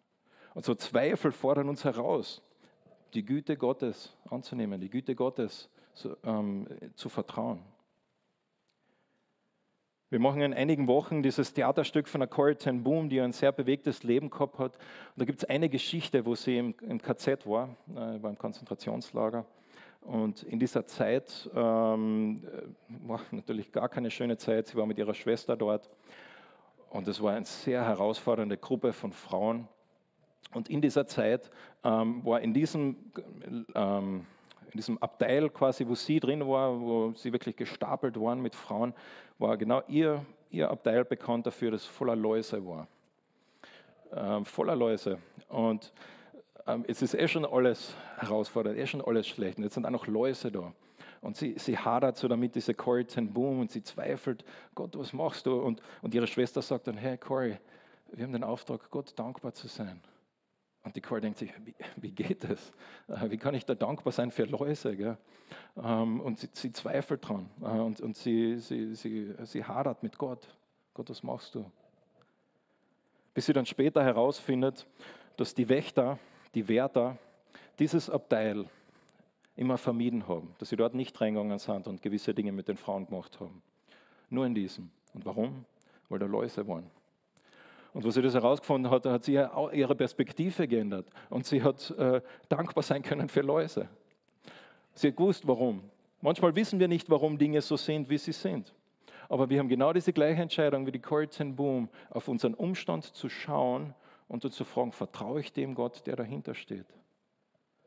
Und 0.53 0.67
so 0.67 0.75
Zweifel 0.75 1.33
fordern 1.33 1.71
uns 1.71 1.85
heraus, 1.85 2.43
die 3.15 3.25
Güte 3.25 3.57
Gottes 3.57 4.17
anzunehmen, 4.29 4.81
die 4.81 4.91
Güte 4.91 5.15
Gottes 5.15 5.69
zu, 5.95 6.17
ähm, 6.25 6.67
zu 6.95 7.09
vertrauen. 7.09 7.61
Wir 10.13 10.19
machen 10.19 10.43
in 10.43 10.53
einigen 10.53 10.89
Wochen 10.89 11.23
dieses 11.23 11.55
Theaterstück 11.55 12.09
von 12.09 12.21
der 12.21 12.27
Corrie 12.27 12.57
ten 12.57 12.83
Boom, 12.83 13.09
die 13.09 13.21
ein 13.21 13.33
sehr 13.33 13.53
bewegtes 13.53 14.03
Leben 14.03 14.29
gehabt 14.29 14.59
hat. 14.59 14.77
Und 14.77 15.19
da 15.19 15.25
gibt 15.25 15.45
es 15.45 15.49
eine 15.49 15.69
Geschichte, 15.69 16.27
wo 16.27 16.35
sie 16.35 16.59
im, 16.59 16.75
im 16.81 17.01
KZ 17.01 17.47
war, 17.47 17.77
äh, 17.91 18.21
war 18.21 18.31
im 18.31 18.37
Konzentrationslager. 18.37 19.47
Und 20.01 20.43
in 20.43 20.59
dieser 20.59 20.85
Zeit 20.87 21.49
ähm, 21.55 22.43
äh, 22.45 23.09
war 23.09 23.21
natürlich 23.31 23.71
gar 23.71 23.89
keine 23.89 24.11
schöne 24.11 24.37
Zeit. 24.37 24.67
Sie 24.67 24.77
war 24.77 24.87
mit 24.87 24.99
ihrer 24.99 25.15
Schwester 25.15 25.57
dort. 25.57 25.89
Und 26.89 27.07
es 27.07 27.23
war 27.23 27.35
eine 27.35 27.47
sehr 27.47 27.85
herausfordernde 27.85 28.57
Gruppe 28.57 28.93
von 28.93 29.13
Frauen. 29.13 29.69
Und 30.53 30.69
in 30.69 30.81
dieser 30.81 31.07
Zeit 31.07 31.51
ähm, 31.85 32.25
war 32.25 32.41
in 32.41 32.53
diesem 32.53 32.97
ähm, 33.75 34.27
in 34.73 34.79
diesem 34.79 34.99
Abteil 34.99 35.51
quasi, 35.51 35.87
wo 35.87 35.95
sie 35.95 36.21
drin 36.21 36.47
war, 36.47 36.81
wo 36.81 37.13
sie 37.17 37.33
wirklich 37.33 37.57
gestapelt 37.57 38.19
waren 38.21 38.41
mit 38.41 38.55
Frauen, 38.55 38.95
war 39.39 39.57
genau 39.57 39.83
ihr, 39.89 40.25
ihr 40.51 40.71
Abteil 40.71 41.05
bekannt 41.05 41.47
dafür, 41.47 41.73
dass 41.73 41.85
voller 41.85 42.17
Läuse 42.17 42.65
war. 42.65 42.87
Ähm, 44.13 44.45
voller 44.45 44.77
Läuse. 44.77 45.19
Und 45.49 45.93
ähm, 46.67 46.85
es 46.87 47.03
ist 47.03 47.15
eh 47.15 47.27
schon 47.29 47.45
alles 47.45 47.95
herausfordernd, 48.19 48.79
eh 48.79 48.87
schon 48.87 49.01
alles 49.01 49.27
schlecht. 49.27 49.59
Und 49.59 49.65
jetzt 49.65 49.75
sind 49.75 49.87
auch 49.87 49.91
noch 49.91 50.07
Läuse 50.07 50.51
da. 50.51 50.73
Und 51.21 51.37
sie, 51.37 51.55
sie 51.59 51.77
hadert 51.77 52.17
so 52.17 52.29
damit, 52.29 52.55
diese 52.55 52.73
Corey 52.73 53.05
ten 53.05 53.33
Boom, 53.33 53.61
und 53.61 53.71
sie 53.71 53.83
zweifelt, 53.83 54.45
Gott, 54.75 54.97
was 54.97 55.13
machst 55.13 55.47
du? 55.47 55.61
Und, 55.61 55.83
und 56.01 56.15
ihre 56.15 56.27
Schwester 56.27 56.63
sagt 56.63 56.87
dann, 56.87 56.97
hey 56.97 57.19
Corey, 57.19 57.59
wir 58.13 58.25
haben 58.25 58.33
den 58.33 58.45
Auftrag, 58.45 58.91
Gott 58.91 59.13
dankbar 59.19 59.53
zu 59.53 59.69
sein. 59.69 60.01
Und 60.83 60.97
die 60.97 61.01
Cora 61.01 61.21
denkt 61.21 61.39
sich, 61.39 61.53
wie, 61.65 61.75
wie, 61.97 62.11
geht 62.11 62.45
das? 62.45 62.73
Äh, 63.09 63.31
wie 63.31 63.37
kann 63.37 63.55
ich 63.55 63.67
da 63.67 63.75
dankbar 63.75 64.13
sein 64.13 64.31
für 64.31 64.45
Läuse? 64.45 65.19
Ähm, 65.77 66.21
und 66.21 66.39
sie, 66.39 66.49
sie, 66.53 66.73
zweifelt 66.73 67.29
dran 67.29 67.51
äh, 67.61 67.67
und, 67.67 68.01
und 68.01 68.17
sie, 68.17 68.57
sie, 68.59 68.95
sie, 68.95 69.35
sie 69.45 69.65
hadert 69.65 70.03
mit 70.03 70.17
Gott. 70.17 70.49
Gott, 70.95 71.11
was 71.11 71.23
machst 71.23 71.55
du? 71.55 71.71
Bis 73.35 73.47
sie 73.47 73.53
dann 73.53 73.67
später 73.67 74.03
herausfindet, 74.03 74.87
dass 75.37 75.55
die 75.55 75.69
Wächter, 75.69 76.19
die 76.55 76.67
Wärter 76.67 77.19
dieses 77.79 78.11
Abteil 78.11 78.67
immer 79.57 79.77
vermieden 79.77 80.27
haben, 80.27 80.55
dass 80.59 80.71
sie 80.71 80.77
dort 80.77 80.95
nicht 80.95 81.21
reingegangen 81.21 81.59
sind 81.59 81.87
und 81.87 82.03
gewisse 82.03 82.35
Dinge 82.35 82.53
mit 82.53 82.69
den 82.69 82.77
Frauen 82.77 83.07
gemacht 83.07 83.39
haben. 83.41 83.63
Nur 84.31 84.47
in 84.47 84.55
diesem. 84.55 84.91
Und 85.13 85.27
warum? 85.27 85.65
Weil 86.09 86.19
da 86.19 86.27
Läuse 86.27 86.67
waren. 86.67 86.91
Und 87.93 88.05
wo 88.05 88.11
sie 88.11 88.23
das 88.23 88.35
herausgefunden 88.35 88.91
hat, 88.91 89.07
hat 89.07 89.25
sie 89.25 89.35
ihre 89.73 89.95
Perspektive 89.97 90.69
geändert 90.69 91.07
und 91.29 91.45
sie 91.45 91.63
hat 91.63 91.91
äh, 91.93 92.21
dankbar 92.49 92.83
sein 92.83 93.03
können 93.03 93.29
für 93.29 93.41
Läuse. 93.41 93.89
Sie 94.95 95.09
hat 95.09 95.17
gewusst, 95.17 95.47
warum. 95.47 95.83
Manchmal 96.21 96.55
wissen 96.55 96.79
wir 96.79 96.89
nicht, 96.89 97.11
warum 97.11 97.39
Dinge 97.39 97.61
so 97.63 97.77
sind, 97.77 98.09
wie 98.09 98.19
sie 98.19 98.33
sind. 98.33 98.73
Aber 99.29 99.49
wir 99.49 99.59
haben 99.59 99.69
genau 99.69 99.93
diese 99.93 100.13
gleiche 100.13 100.43
Entscheidung 100.43 100.87
wie 100.87 100.93
die 100.93 101.01
Corrie 101.01 101.29
Boom, 101.53 101.89
auf 102.11 102.29
unseren 102.29 102.55
Umstand 102.55 103.05
zu 103.05 103.29
schauen 103.29 103.95
und 104.29 104.53
zu 104.53 104.65
fragen, 104.65 104.93
vertraue 104.93 105.41
ich 105.41 105.53
dem 105.53 105.75
Gott, 105.75 106.07
der 106.07 106.17
dahinter 106.17 106.55
steht? 106.55 106.87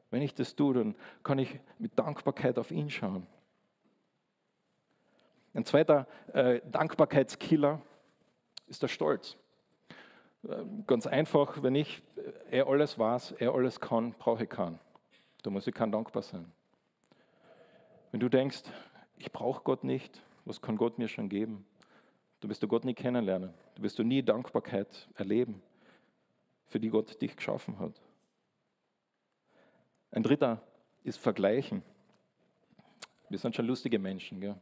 Wenn 0.10 0.22
ich 0.22 0.34
das 0.34 0.56
tue, 0.56 0.74
dann 0.74 0.96
kann 1.24 1.40
ich 1.40 1.60
mit 1.80 1.98
Dankbarkeit 1.98 2.60
auf 2.60 2.72
ihn 2.72 2.90
schauen. 2.90 3.26
Ein 5.54 5.66
zweiter 5.66 6.08
äh, 6.34 6.62
Dankbarkeitskiller 6.70 7.82
ist 8.68 8.82
der 8.82 8.88
Stolz. 8.88 9.38
Ähm, 10.50 10.84
ganz 10.88 11.08
einfach, 11.08 11.64
wenn 11.64 11.76
ich 11.76 12.02
äh, 12.50 12.58
er 12.60 12.68
alles 12.68 13.00
weiß, 13.00 13.34
er 13.34 13.54
alles 13.54 13.80
kann, 13.80 14.14
brauche 14.14 14.44
ich 14.44 14.50
keinen. 14.50 14.80
Da 15.42 15.50
muss 15.50 15.68
ich 15.68 15.74
kein 15.74 15.92
dankbar 15.92 16.24
sein. 16.24 16.52
Wenn 18.12 18.20
du 18.20 18.30
denkst, 18.30 18.64
ich 19.18 19.32
brauche 19.32 19.64
Gott 19.64 19.84
nicht, 19.84 20.22
was 20.46 20.62
kann 20.62 20.78
Gott 20.78 21.00
mir 21.00 21.08
schon 21.08 21.30
geben? 21.30 21.66
Du 22.42 22.50
wirst 22.50 22.62
du 22.62 22.68
Gott 22.68 22.84
nie 22.84 22.94
kennenlernen. 22.94 23.54
Du 23.76 23.84
wirst 23.84 23.98
du 23.98 24.04
nie 24.04 24.22
Dankbarkeit 24.22 25.08
erleben, 25.16 25.62
für 26.68 26.80
die 26.80 26.90
Gott 26.90 27.22
dich 27.22 27.36
geschaffen 27.36 27.80
hat. 27.80 28.02
Ein 30.12 30.24
dritter 30.24 30.62
ist 31.04 31.18
Vergleichen. 31.18 31.82
Wir 33.30 33.40
sind 33.40 33.56
schon 33.56 33.66
lustige 33.66 33.98
Menschen. 33.98 34.42
Gell? 34.42 34.56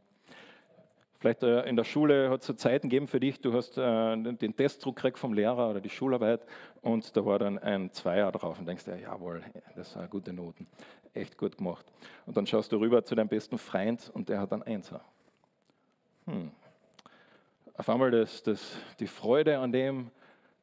Vielleicht 1.22 1.44
äh, 1.44 1.62
in 1.68 1.76
der 1.76 1.84
Schule 1.84 2.30
hat 2.30 2.40
es 2.40 2.48
so 2.48 2.52
Zeiten 2.52 2.88
gegeben 2.88 3.06
für 3.06 3.20
dich, 3.20 3.40
du 3.40 3.52
hast 3.52 3.78
äh, 3.78 4.16
den 4.16 4.56
Testdruck 4.56 4.96
gekriegt 4.96 5.20
vom 5.20 5.34
Lehrer 5.34 5.70
oder 5.70 5.80
die 5.80 5.88
Schularbeit 5.88 6.44
und 6.80 7.16
da 7.16 7.24
war 7.24 7.38
dann 7.38 7.60
ein 7.60 7.92
Zweier 7.92 8.32
drauf 8.32 8.58
und 8.58 8.66
denkst 8.66 8.86
dir, 8.86 8.98
jawohl, 8.98 9.40
das 9.76 9.92
sind 9.92 10.10
gute 10.10 10.32
Noten, 10.32 10.66
echt 11.14 11.38
gut 11.38 11.56
gemacht. 11.56 11.86
Und 12.26 12.36
dann 12.36 12.44
schaust 12.44 12.72
du 12.72 12.76
rüber 12.78 13.04
zu 13.04 13.14
deinem 13.14 13.28
besten 13.28 13.56
Freund 13.56 14.10
und 14.12 14.30
der 14.30 14.40
hat 14.40 14.52
einen 14.52 14.64
Einser. 14.64 15.00
Hm. 16.26 16.50
Auf 17.76 17.88
einmal 17.88 18.10
das, 18.10 18.42
das, 18.42 18.76
die 18.98 19.06
Freude 19.06 19.60
an 19.60 19.70
dem 19.70 20.10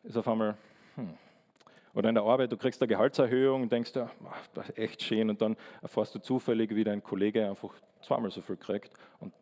ist 0.04 0.18
auf 0.18 0.28
einmal, 0.28 0.58
hm. 0.96 1.14
Oder 1.94 2.10
in 2.10 2.16
der 2.16 2.26
Arbeit, 2.26 2.52
du 2.52 2.58
kriegst 2.58 2.82
eine 2.82 2.90
Gehaltserhöhung 2.90 3.62
und 3.62 3.72
denkst, 3.72 3.96
ja, 3.96 4.12
das 4.54 4.68
ist 4.68 4.78
echt 4.78 5.04
schön. 5.04 5.30
Und 5.30 5.42
dann 5.42 5.56
erfährst 5.82 6.14
du 6.16 6.20
zufällig, 6.20 6.76
wie 6.76 6.84
dein 6.84 7.02
Kollege 7.02 7.48
einfach 7.48 7.74
zweimal 8.02 8.30
so 8.30 8.42
viel 8.42 8.58
kriegt. 8.58 8.92
Und. 9.22 9.34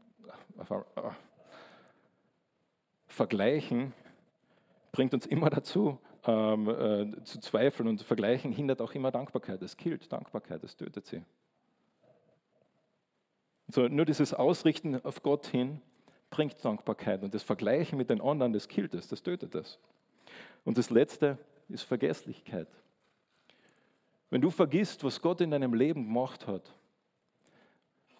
Vergleichen 3.08 3.94
bringt 4.92 5.14
uns 5.14 5.26
immer 5.26 5.50
dazu, 5.50 6.00
ähm, 6.26 6.70
äh, 6.70 7.24
zu 7.24 7.40
zweifeln 7.40 7.88
und 7.88 8.02
Vergleichen 8.02 8.52
hindert 8.52 8.82
auch 8.82 8.94
immer 8.94 9.12
Dankbarkeit. 9.12 9.62
Es 9.62 9.78
killt 9.78 10.12
Dankbarkeit, 10.12 10.64
es 10.64 10.76
tötet 10.76 11.06
sie. 11.06 11.24
So, 13.70 13.88
nur 13.88 14.06
dieses 14.06 14.34
Ausrichten 14.34 15.04
auf 15.04 15.24
Gott 15.24 15.48
hin 15.48 15.82
bringt 16.30 16.64
Dankbarkeit 16.64 17.24
und 17.24 17.34
das 17.34 17.44
Vergleichen 17.44 17.98
mit 17.98 18.10
den 18.10 18.22
anderen, 18.22 18.54
das 18.54 18.68
killt 18.68 18.94
es, 18.94 19.08
das 19.08 19.24
tötet 19.24 19.56
es. 19.56 19.80
Und 20.66 20.78
das 20.78 20.90
Letzte 20.90 21.38
ist 21.70 21.84
Vergesslichkeit. 21.84 22.68
Wenn 24.30 24.42
du 24.42 24.50
vergisst, 24.50 25.04
was 25.04 25.22
Gott 25.22 25.42
in 25.42 25.52
deinem 25.52 25.74
Leben 25.74 26.04
gemacht 26.06 26.48
hat, 26.48 26.74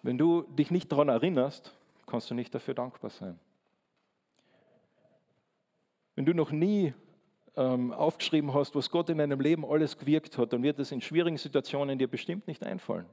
wenn 0.02 0.16
du 0.16 0.42
dich 0.42 0.70
nicht 0.70 0.90
daran 0.90 1.08
erinnerst, 1.08 1.77
kannst 2.08 2.30
du 2.30 2.34
nicht 2.34 2.54
dafür 2.54 2.74
dankbar 2.74 3.10
sein. 3.10 3.38
Wenn 6.16 6.24
du 6.24 6.34
noch 6.34 6.50
nie 6.50 6.94
ähm, 7.56 7.92
aufgeschrieben 7.92 8.54
hast, 8.54 8.74
was 8.74 8.90
Gott 8.90 9.08
in 9.10 9.18
deinem 9.18 9.40
Leben 9.40 9.64
alles 9.64 9.98
gewirkt 9.98 10.38
hat, 10.38 10.52
dann 10.52 10.62
wird 10.62 10.78
es 10.78 10.90
in 10.90 11.00
schwierigen 11.00 11.36
Situationen 11.36 11.98
dir 11.98 12.08
bestimmt 12.08 12.48
nicht 12.48 12.64
einfallen. 12.64 13.06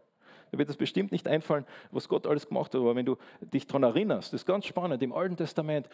Da 0.51 0.57
wird 0.57 0.69
es 0.69 0.77
bestimmt 0.77 1.11
nicht 1.11 1.27
einfallen, 1.27 1.65
was 1.91 2.07
Gott 2.07 2.27
alles 2.27 2.47
gemacht 2.47 2.73
hat. 2.73 2.81
Aber 2.81 2.95
wenn 2.95 3.05
du 3.05 3.17
dich 3.41 3.67
daran 3.67 3.83
erinnerst, 3.83 4.33
das 4.33 4.41
ist 4.41 4.45
ganz 4.45 4.65
spannend, 4.65 5.03
im 5.03 5.13
Alten 5.13 5.35
Testament, 5.35 5.89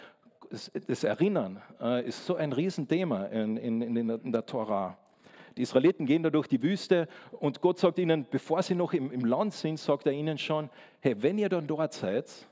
das, 0.50 1.04
Erinnern 1.04 1.62
äh, 1.80 2.06
ist 2.06 2.26
so 2.26 2.36
ein 2.36 2.52
Riesenthema 2.52 3.26
in, 3.26 3.58
in, 3.58 3.82
in, 3.82 4.10
in 4.10 4.32
der 4.32 4.46
Torah. 4.46 4.98
Die 5.58 5.62
Israeliten 5.62 6.06
gehen 6.06 6.24
da 6.24 6.30
durch 6.30 6.48
die 6.48 6.62
Wüste 6.62 7.08
und 7.32 7.62
Gott 7.62 7.80
sagt 7.80 8.00
ihnen, 8.00 8.26
bevor 8.30 8.62
sie 8.62 8.76
noch 8.76 8.94
im, 8.94 9.12
im 9.12 9.26
Land 9.26 9.54
sind, 9.54 9.80
sagt 9.80 10.06
er 10.06 10.14
ihnen 10.14 10.38
schon, 10.38 10.70
hey, 11.00 11.16
wenn 11.22 11.38
ihr 11.38 11.50
dann 11.50 11.68
dort 11.68 11.94
seid, 11.94 12.48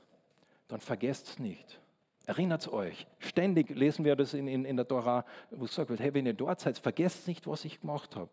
dann 0.70 0.80
vergesst 0.80 1.28
es 1.28 1.38
nicht. 1.38 1.80
Erinnert 2.26 2.72
euch. 2.72 3.06
Ständig 3.18 3.70
lesen 3.70 4.04
wir 4.04 4.14
das 4.14 4.34
in, 4.34 4.46
in, 4.46 4.64
in 4.64 4.76
der 4.76 4.86
Torah, 4.86 5.24
wo 5.50 5.64
gesagt 5.64 5.90
wird, 5.90 6.00
hey, 6.00 6.14
wenn 6.14 6.26
ihr 6.26 6.34
dort 6.34 6.60
seid, 6.60 6.78
vergesst 6.78 7.26
nicht, 7.26 7.46
was 7.46 7.64
ich 7.64 7.80
gemacht 7.80 8.14
habe. 8.14 8.30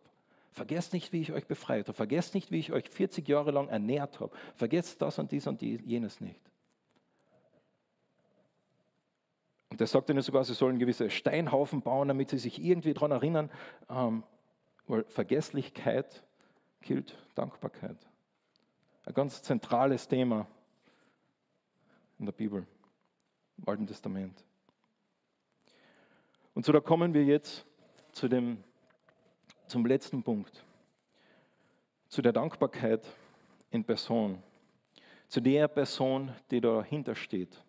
Vergesst 0.51 0.93
nicht, 0.93 1.13
wie 1.13 1.21
ich 1.21 1.31
euch 1.31 1.45
befreit 1.45 1.87
habe. 1.87 1.95
Vergesst 1.95 2.33
nicht, 2.33 2.51
wie 2.51 2.59
ich 2.59 2.71
euch 2.71 2.89
40 2.89 3.27
Jahre 3.27 3.51
lang 3.51 3.69
ernährt 3.69 4.19
habe. 4.19 4.35
Vergesst 4.55 5.01
das 5.01 5.19
und 5.19 5.31
dies 5.31 5.47
und 5.47 5.61
jenes 5.61 6.19
nicht. 6.19 6.39
Und 9.69 9.81
er 9.81 9.87
sagt 9.87 10.09
ihnen 10.09 10.21
sogar, 10.21 10.43
sie 10.43 10.53
sollen 10.53 10.79
gewisse 10.79 11.09
Steinhaufen 11.09 11.81
bauen, 11.81 12.07
damit 12.07 12.29
sie 12.29 12.37
sich 12.37 12.63
irgendwie 12.63 12.93
daran 12.93 13.11
erinnern. 13.11 13.51
Ähm, 13.89 14.23
weil 14.87 15.03
Vergesslichkeit 15.05 16.23
killt 16.81 17.15
Dankbarkeit. 17.35 17.97
Ein 19.05 19.13
ganz 19.13 19.41
zentrales 19.41 20.07
Thema 20.07 20.47
in 22.19 22.25
der 22.25 22.33
Bibel, 22.33 22.65
im 23.57 23.67
Alten 23.67 23.87
Testament. 23.87 24.43
Und 26.53 26.65
so 26.65 26.71
da 26.71 26.79
kommen 26.79 27.13
wir 27.13 27.23
jetzt 27.23 27.65
zu 28.11 28.27
dem, 28.27 28.63
zum 29.67 29.85
letzten 29.85 30.23
Punkt, 30.23 30.63
zu 32.07 32.21
der 32.21 32.33
Dankbarkeit 32.33 33.05
in 33.69 33.83
Person, 33.83 34.41
zu 35.27 35.41
der 35.41 35.67
Person, 35.67 36.31
die 36.49 36.61
dahinter 36.61 37.15
steht, 37.15 37.61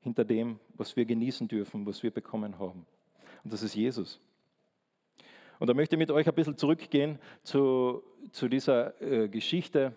hinter 0.00 0.24
dem, 0.24 0.60
was 0.74 0.94
wir 0.96 1.04
genießen 1.04 1.48
dürfen, 1.48 1.86
was 1.86 2.02
wir 2.02 2.10
bekommen 2.10 2.58
haben. 2.58 2.86
Und 3.42 3.52
das 3.52 3.62
ist 3.62 3.74
Jesus. 3.74 4.20
Und 5.58 5.66
da 5.66 5.74
möchte 5.74 5.96
ich 5.96 5.98
mit 5.98 6.10
euch 6.10 6.28
ein 6.28 6.34
bisschen 6.34 6.56
zurückgehen 6.56 7.18
zu, 7.42 8.02
zu 8.30 8.48
dieser 8.48 9.00
äh, 9.02 9.28
Geschichte 9.28 9.96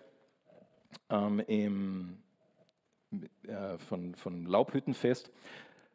ähm, 1.08 1.40
im, 1.46 2.18
äh, 3.46 3.78
von, 3.78 4.14
von 4.14 4.46
Laubhüttenfest. 4.46 5.30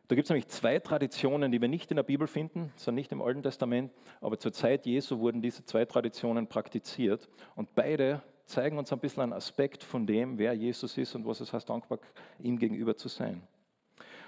Da 0.08 0.16
gibt 0.16 0.26
es 0.26 0.30
nämlich 0.30 0.48
zwei 0.48 0.80
Traditionen, 0.80 1.52
die 1.52 1.60
wir 1.60 1.68
nicht 1.68 1.92
in 1.92 1.98
der 1.98 2.04
Bibel 2.04 2.28
finden, 2.28 2.72
sondern 2.78 2.96
nicht 2.96 3.12
im 3.12 3.22
Alten 3.22 3.44
Testament, 3.44 3.92
aber 4.22 4.40
zur 4.40 4.54
Zeit 4.54 4.86
Jesu 4.86 5.20
wurden 5.20 5.42
diese 5.42 5.66
zwei 5.66 5.84
Traditionen 5.86 6.48
praktiziert. 6.48 7.28
Und 7.56 7.76
beide 7.76 8.22
zeigen 8.46 8.78
uns 8.78 8.94
ein 8.94 9.00
bisschen 9.00 9.24
einen 9.24 9.34
Aspekt 9.34 9.84
von 9.84 10.08
dem, 10.08 10.38
wer 10.38 10.54
Jesus 10.54 10.98
ist 10.98 11.14
und 11.16 11.26
was 11.26 11.42
es 11.42 11.52
heißt, 11.52 11.70
dankbar 11.70 12.00
ihm 12.40 12.58
gegenüber 12.58 12.96
zu 12.96 13.10
sein. 13.10 13.42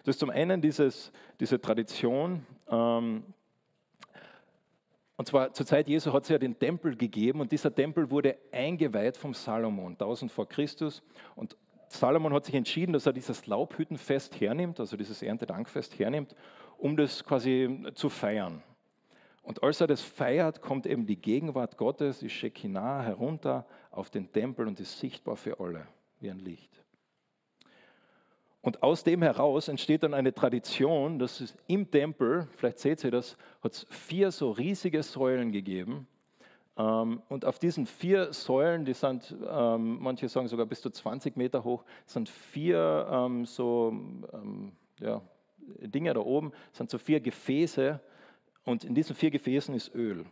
Das 0.03 0.15
ist 0.15 0.19
zum 0.19 0.29
einen 0.29 0.61
dieses, 0.61 1.13
diese 1.39 1.61
Tradition, 1.61 2.45
ähm, 2.69 3.23
und 5.19 5.25
zwar 5.25 5.51
zur 5.51 5.65
Zeit 5.65 5.89
Jesu 5.89 6.13
hat 6.13 6.23
es 6.23 6.29
ja 6.29 6.37
den 6.37 6.57
Tempel 6.57 6.95
gegeben 6.95 7.41
und 7.41 7.51
dieser 7.51 7.75
Tempel 7.75 8.09
wurde 8.09 8.37
eingeweiht 8.53 9.17
vom 9.17 9.33
Salomon, 9.33 9.91
1000 9.91 10.31
vor 10.31 10.47
Christus. 10.47 11.03
Und 11.35 11.57
Salomon 11.91 12.33
hat 12.33 12.45
sich 12.45 12.55
entschieden, 12.55 12.93
dass 12.93 13.05
er 13.05 13.13
dieses 13.13 13.47
Laubhüttenfest 13.47 14.39
hernimmt, 14.39 14.79
also 14.79 14.95
dieses 14.95 15.21
Erntedankfest 15.21 15.97
hernimmt, 15.97 16.35
um 16.77 16.95
das 16.95 17.23
quasi 17.23 17.83
zu 17.95 18.09
feiern. 18.09 18.63
Und 19.41 19.63
als 19.63 19.81
er 19.81 19.87
das 19.87 20.01
feiert, 20.01 20.61
kommt 20.61 20.85
eben 20.85 21.07
die 21.07 21.19
Gegenwart 21.19 21.77
Gottes, 21.77 22.19
die 22.19 22.29
Shekinah, 22.29 23.01
herunter 23.01 23.65
auf 23.89 24.09
den 24.11 24.31
Tempel 24.31 24.67
und 24.67 24.79
ist 24.79 24.99
sichtbar 24.99 25.35
für 25.35 25.59
alle, 25.59 25.87
wie 26.19 26.29
ein 26.29 26.39
Licht. 26.39 26.69
Und 28.61 28.83
aus 28.83 29.03
dem 29.03 29.23
heraus 29.23 29.67
entsteht 29.67 30.03
dann 30.03 30.13
eine 30.13 30.33
Tradition, 30.33 31.17
dass 31.17 31.39
es 31.39 31.57
im 31.67 31.89
Tempel, 31.89 32.47
vielleicht 32.57 32.79
seht 32.79 33.03
ihr 33.03 33.11
das, 33.11 33.37
hat 33.63 33.73
es 33.73 33.87
vier 33.89 34.31
so 34.31 34.51
riesige 34.51 35.01
Säulen 35.01 35.51
gegeben. 35.51 36.07
Ähm, 36.79 37.21
und 37.29 37.45
auf 37.45 37.59
diesen 37.59 37.85
vier 37.85 38.33
Säulen, 38.33 38.85
die 38.85 38.93
sind, 38.93 39.35
ähm, 39.47 39.99
manche 40.01 40.27
sagen 40.27 40.47
sogar 40.47 40.65
bis 40.65 40.81
zu 40.81 40.89
20 40.89 41.37
Meter 41.37 41.63
hoch, 41.63 41.83
sind 42.07 42.27
vier 42.29 43.07
ähm, 43.11 43.45
so 43.45 43.93
ja, 44.99 45.21
Dinge 45.81 46.13
da 46.15 46.21
oben, 46.21 46.51
sind 46.71 46.89
so 46.89 46.97
vier 46.97 47.19
Gefäße. 47.19 47.99
Und 48.65 48.83
in 48.83 48.95
diesen 48.95 49.15
vier 49.15 49.29
Gefäßen 49.29 49.75
ist 49.75 49.93
Öl. 49.93 50.25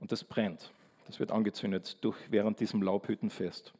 Und 0.00 0.10
das 0.10 0.24
brennt. 0.24 0.72
Das 1.06 1.20
wird 1.20 1.30
angezündet 1.30 2.02
durch, 2.02 2.16
während 2.30 2.58
diesem 2.58 2.82
Laubhüttenfest. 2.82 3.72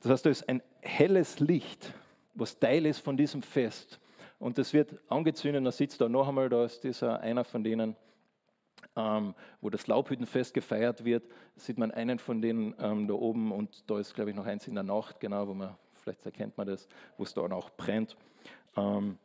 Das 0.00 0.10
heißt, 0.10 0.26
da 0.26 0.30
ist 0.30 0.48
ein 0.48 0.62
helles 0.80 1.38
Licht 1.38 1.92
was 2.34 2.58
Teil 2.58 2.86
ist 2.86 3.00
von 3.00 3.16
diesem 3.16 3.42
Fest. 3.42 4.00
Und 4.38 4.56
das 4.58 4.72
wird 4.72 4.98
angezündet, 5.08 5.64
da 5.66 5.72
sitzt 5.72 6.00
da 6.00 6.08
noch 6.08 6.28
einmal, 6.28 6.48
da 6.48 6.64
ist 6.64 6.82
dieser 6.82 7.20
einer 7.20 7.44
von 7.44 7.62
denen, 7.62 7.94
ähm, 8.96 9.34
wo 9.60 9.70
das 9.70 9.86
Laubhüttenfest 9.86 10.54
gefeiert 10.54 11.04
wird, 11.04 11.24
sieht 11.56 11.78
man 11.78 11.90
einen 11.90 12.18
von 12.18 12.40
denen 12.40 12.74
ähm, 12.78 13.06
da 13.06 13.14
oben 13.14 13.52
und 13.52 13.88
da 13.90 13.98
ist, 13.98 14.14
glaube 14.14 14.30
ich, 14.30 14.36
noch 14.36 14.46
eins 14.46 14.66
in 14.66 14.74
der 14.74 14.84
Nacht, 14.84 15.20
genau, 15.20 15.46
wo 15.48 15.54
man, 15.54 15.76
vielleicht 15.94 16.24
erkennt 16.26 16.56
man 16.56 16.66
das, 16.66 16.88
wo 17.16 17.24
es 17.24 17.34
da 17.34 17.42
auch 17.42 17.70
brennt. 17.70 18.16
Ähm, 18.76 19.18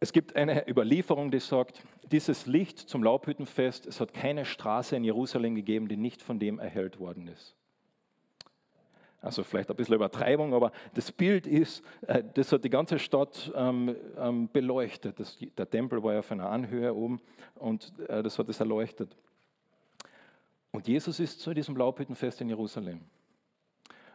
es 0.00 0.12
gibt 0.12 0.36
eine 0.36 0.68
Überlieferung, 0.68 1.30
die 1.30 1.40
sagt, 1.40 1.82
dieses 2.12 2.46
Licht 2.46 2.78
zum 2.78 3.02
Laubhüttenfest, 3.02 3.86
es 3.86 4.00
hat 4.00 4.14
keine 4.14 4.44
Straße 4.44 4.94
in 4.94 5.02
Jerusalem 5.02 5.56
gegeben, 5.56 5.88
die 5.88 5.96
nicht 5.96 6.22
von 6.22 6.38
dem 6.38 6.58
erhellt 6.58 7.00
worden 7.00 7.26
ist. 7.26 7.57
Also 9.20 9.42
vielleicht 9.42 9.68
ein 9.68 9.76
bisschen 9.76 9.96
Übertreibung, 9.96 10.54
aber 10.54 10.70
das 10.94 11.10
Bild 11.10 11.46
ist, 11.46 11.82
äh, 12.06 12.22
das 12.34 12.52
hat 12.52 12.64
die 12.64 12.70
ganze 12.70 12.98
Stadt 12.98 13.50
ähm, 13.54 13.96
ähm, 14.16 14.48
beleuchtet. 14.52 15.18
Der 15.58 15.68
Tempel 15.68 16.02
war 16.02 16.12
ja 16.12 16.18
auf 16.20 16.30
einer 16.30 16.48
Anhöhe 16.48 16.94
oben 16.94 17.20
und 17.56 17.92
äh, 18.08 18.22
das 18.22 18.38
hat 18.38 18.48
es 18.48 18.60
erleuchtet. 18.60 19.16
Und 20.70 20.86
Jesus 20.86 21.18
ist 21.18 21.40
zu 21.40 21.52
diesem 21.52 21.76
Laubhüttenfest 21.76 22.40
in 22.40 22.48
Jerusalem. 22.48 23.00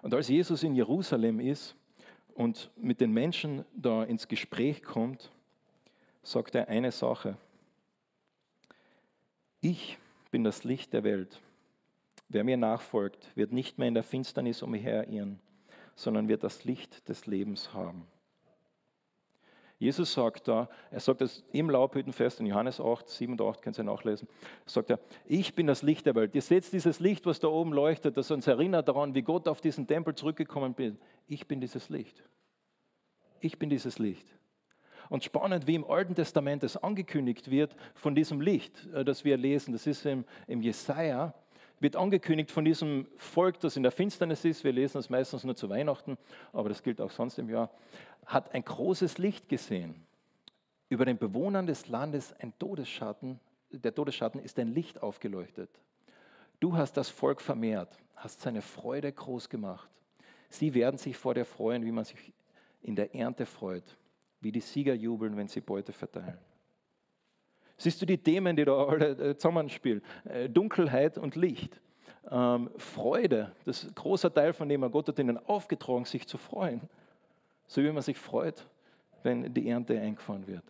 Und 0.02 0.14
als 0.14 0.30
Jesus 0.30 0.64
in 0.64 0.76
Jerusalem 0.76 1.40
ist 1.40 1.76
und 2.36 2.72
mit 2.78 3.02
den 3.02 3.12
Menschen 3.12 3.66
da 3.76 4.04
ins 4.04 4.28
Gespräch 4.28 4.84
kommt, 4.84 5.32
sagt 6.22 6.56
er 6.56 6.70
eine 6.70 6.92
Sache. 6.92 7.38
Ich 9.60 9.98
bin 10.32 10.44
das 10.44 10.64
Licht 10.64 10.94
der 10.94 11.04
Welt. 11.04 11.42
Wer 12.34 12.44
mir 12.44 12.58
nachfolgt, 12.58 13.30
wird 13.36 13.52
nicht 13.52 13.78
mehr 13.78 13.88
in 13.88 13.94
der 13.94 14.02
Finsternis 14.02 14.64
umherirren, 14.64 15.40
sondern 15.96 16.28
wird 16.28 16.44
das 16.44 16.64
Licht 16.64 17.08
des 17.08 17.28
Lebens 17.28 17.74
haben. 17.74 18.08
Jesus 19.78 20.14
sagt 20.14 20.48
da, 20.48 20.68
er 20.90 21.00
sagt 21.00 21.22
das 21.22 21.44
im 21.52 21.70
Laubhüttenfest 21.70 22.40
in 22.40 22.48
Johannes 22.48 22.80
8, 22.80 23.08
7 23.08 23.34
und 23.34 23.42
8, 23.42 23.62
könnt 23.62 23.78
ihr 23.78 23.84
nachlesen, 23.84 24.28
sagt 24.66 24.90
er, 24.90 25.00
ich 25.26 25.54
bin 25.54 25.68
das 25.68 25.84
Licht 25.84 26.08
der 26.08 26.16
Welt. 26.16 26.34
Ihr 26.34 26.42
seht 26.42 26.72
dieses 26.74 27.00
Licht, 27.00 27.28
was 27.28 27.40
da 27.40 27.50
oben 27.50 27.72
leuchtet, 27.72 28.18
das 28.18 28.32
uns 28.32 28.48
erinnert 28.48 28.88
daran, 28.88 29.14
wie 29.14 29.22
Gott 29.22 29.48
auf 29.48 29.62
diesen 29.62 29.86
Tempel 29.86 30.16
zurückgekommen 30.16 30.74
ist. 30.78 30.98
Ich 31.28 31.48
bin 31.48 31.62
dieses 31.62 31.90
Licht. 31.90 32.24
Ich 33.42 33.60
bin 33.60 33.70
dieses 33.70 34.00
Licht. 34.00 34.28
Und 35.10 35.24
spannend, 35.24 35.68
wie 35.68 35.76
im 35.76 35.86
Alten 35.86 36.16
Testament 36.16 36.64
es 36.64 36.78
angekündigt 36.78 37.52
wird 37.52 37.76
von 37.94 38.16
diesem 38.16 38.42
Licht, 38.42 38.88
äh, 38.94 39.06
das 39.06 39.24
wir 39.24 39.38
lesen. 39.38 39.74
Das 39.74 39.86
ist 39.86 40.06
im, 40.08 40.26
im 40.48 40.62
Jesaja 40.62 41.36
wird 41.84 41.98
angekündigt 41.98 42.50
von 42.50 42.64
diesem 42.64 43.08
Volk, 43.18 43.60
das 43.60 43.76
in 43.76 43.84
der 43.84 43.92
Finsternis 43.92 44.46
ist. 44.46 44.64
Wir 44.64 44.72
lesen 44.72 45.00
es 45.00 45.10
meistens 45.10 45.44
nur 45.44 45.56
zu 45.56 45.70
Weihnachten, 45.70 46.18
aber 46.54 46.70
das 46.70 46.82
gilt 46.82 47.02
auch 47.02 47.12
sonst 47.12 47.38
im 47.38 47.50
Jahr. 47.50 47.70
Hat 48.26 48.54
ein 48.56 48.64
großes 48.64 49.18
Licht 49.18 49.50
gesehen. 49.50 49.94
Über 50.88 51.04
den 51.04 51.18
Bewohnern 51.18 51.68
des 51.68 51.90
Landes 51.90 52.34
ein 52.40 52.58
Todesschatten. 52.58 53.38
Der 53.70 53.94
Todesschatten 53.94 54.42
ist 54.42 54.58
ein 54.60 54.74
Licht 54.74 55.04
aufgeleuchtet. 55.04 55.70
Du 56.62 56.78
hast 56.78 56.96
das 56.96 57.10
Volk 57.10 57.42
vermehrt, 57.42 58.00
hast 58.16 58.40
seine 58.40 58.62
Freude 58.62 59.12
groß 59.12 59.50
gemacht. 59.50 59.90
Sie 60.48 60.74
werden 60.74 60.98
sich 60.98 61.18
vor 61.18 61.34
dir 61.34 61.46
freuen, 61.46 61.84
wie 61.86 61.92
man 61.92 62.06
sich 62.06 62.32
in 62.82 62.96
der 62.96 63.14
Ernte 63.14 63.46
freut, 63.46 63.98
wie 64.40 64.54
die 64.54 64.62
Sieger 64.62 64.94
jubeln, 64.94 65.36
wenn 65.36 65.50
sie 65.50 65.60
Beute 65.60 65.92
verteilen. 65.92 66.40
Siehst 67.84 68.02
du 68.02 68.06
die 68.06 68.18
Themen, 68.18 68.56
die 68.56 68.64
da 68.64 68.86
alle 68.86 69.10
äh, 69.10 69.36
zusammenspielen? 69.36 70.02
Äh, 70.24 70.48
Dunkelheit 70.48 71.18
und 71.18 71.36
Licht. 71.36 71.82
Ähm, 72.32 72.70
Freude, 72.78 73.52
das 73.66 73.84
ist 73.84 73.90
ein 73.90 73.96
großer 73.96 74.34
Teil 74.34 74.54
von 74.54 74.70
dem, 74.70 74.90
Gott 74.90 75.10
hat 75.10 75.20
ihnen 75.20 75.38
aufgetragen, 75.38 76.06
sich 76.06 76.26
zu 76.26 76.38
freuen. 76.38 76.80
So 77.68 77.84
wie 77.84 77.92
man 77.92 78.02
sich 78.02 78.18
freut, 78.18 78.66
wenn 79.24 79.54
die 79.54 79.68
Ernte 79.68 80.00
eingefahren 80.00 80.48
wird. 80.48 80.64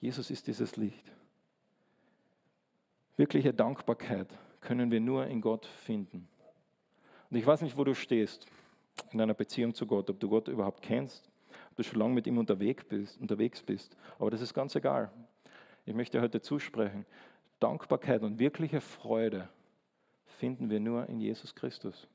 Jesus 0.00 0.28
ist 0.28 0.44
dieses 0.48 0.76
Licht. 0.76 1.12
Wirkliche 3.16 3.54
Dankbarkeit 3.54 4.26
können 4.60 4.90
wir 4.90 4.98
nur 4.98 5.28
in 5.28 5.40
Gott 5.40 5.66
finden. 5.66 6.26
Und 7.30 7.36
ich 7.36 7.46
weiß 7.46 7.62
nicht, 7.62 7.76
wo 7.76 7.84
du 7.84 7.94
stehst 7.94 8.46
in 9.12 9.18
deiner 9.18 9.34
Beziehung 9.34 9.72
zu 9.72 9.86
Gott, 9.86 10.10
ob 10.10 10.18
du 10.18 10.28
Gott 10.28 10.48
überhaupt 10.48 10.82
kennst, 10.82 11.30
ob 11.70 11.76
du 11.76 11.84
schon 11.84 12.00
lange 12.00 12.14
mit 12.14 12.26
ihm 12.26 12.38
unterwegs 12.38 12.82
bist, 12.82 13.20
unterwegs 13.20 13.62
bist. 13.62 13.96
Aber 14.18 14.32
das 14.32 14.40
ist 14.40 14.52
ganz 14.52 14.74
egal. 14.74 15.12
Ich 15.86 15.94
möchte 15.94 16.20
heute 16.20 16.40
zusprechen, 16.40 17.04
Dankbarkeit 17.60 18.22
und 18.22 18.38
wirkliche 18.38 18.80
Freude 18.80 19.48
finden 20.26 20.70
wir 20.70 20.80
nur 20.80 21.08
in 21.08 21.20
Jesus 21.20 21.54
Christus. 21.54 22.08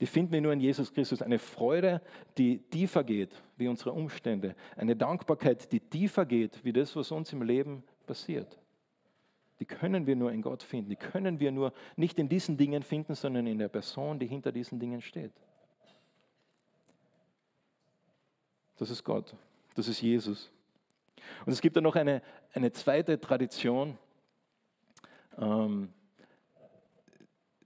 Die 0.00 0.06
finden 0.06 0.32
wir 0.32 0.40
nur 0.40 0.52
in 0.52 0.60
Jesus 0.60 0.92
Christus. 0.92 1.22
Eine 1.22 1.38
Freude, 1.38 2.02
die 2.36 2.58
tiefer 2.58 3.04
geht 3.04 3.42
wie 3.56 3.68
unsere 3.68 3.92
Umstände. 3.92 4.56
Eine 4.76 4.96
Dankbarkeit, 4.96 5.70
die 5.72 5.80
tiefer 5.80 6.26
geht 6.26 6.64
wie 6.64 6.72
das, 6.72 6.94
was 6.96 7.10
uns 7.12 7.32
im 7.32 7.42
Leben 7.42 7.84
passiert. 8.06 8.58
Die 9.60 9.64
können 9.64 10.06
wir 10.06 10.16
nur 10.16 10.32
in 10.32 10.42
Gott 10.42 10.62
finden. 10.62 10.90
Die 10.90 10.96
können 10.96 11.38
wir 11.38 11.52
nur 11.52 11.72
nicht 11.96 12.18
in 12.18 12.28
diesen 12.28 12.56
Dingen 12.56 12.82
finden, 12.82 13.14
sondern 13.14 13.46
in 13.46 13.58
der 13.58 13.68
Person, 13.68 14.18
die 14.18 14.26
hinter 14.26 14.50
diesen 14.50 14.80
Dingen 14.80 15.00
steht. 15.00 15.32
Das 18.76 18.90
ist 18.90 19.04
Gott. 19.04 19.34
Das 19.76 19.86
ist 19.86 20.02
Jesus. 20.02 20.50
Und 21.46 21.52
es 21.52 21.60
gibt 21.60 21.76
dann 21.76 21.84
noch 21.84 21.96
eine, 21.96 22.22
eine 22.52 22.72
zweite 22.72 23.20
Tradition, 23.20 23.98
ähm, 25.38 25.92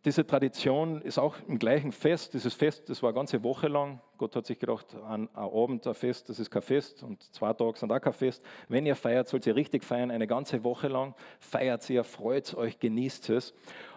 diese 0.05 0.27
Tradition 0.27 1.03
ist 1.03 1.19
auch 1.19 1.37
im 1.49 1.59
gleichen 1.59 1.93
Fest. 1.93 2.33
Dieses 2.33 2.55
Fest, 2.55 2.89
das 2.89 3.03
war 3.03 3.11
eine 3.11 3.17
ganze 3.17 3.43
Woche 3.43 3.69
lang. 3.69 4.01
Gott 4.17 4.37
hat 4.37 4.47
sich 4.47 4.59
gedacht, 4.59 4.87
an 5.07 5.29
Abend 5.35 5.87
ein 5.87 5.95
Fest, 5.95 6.29
das 6.29 6.39
ist 6.39 6.51
kein 6.51 6.63
Fest 6.63 7.03
und 7.03 7.23
zwei 7.35 7.53
Tage 7.53 7.79
sind 7.79 7.93
auch 7.93 8.01
kein 8.01 8.13
Fest. 8.13 8.43
Wenn 8.69 8.87
ihr 8.87 8.95
feiert, 8.97 9.29
sollt 9.29 9.47
ihr 9.47 9.57
richtig 9.57 9.85
feiern, 9.85 10.11
eine 10.11 10.27
ganze 10.27 10.63
Woche 10.63 10.89
lang. 10.89 11.15
Feiert 11.41 11.91
ihr, 11.91 12.05
freut 12.05 12.55
euch, 12.55 12.79
genießt 12.79 13.31
es. 13.31 13.53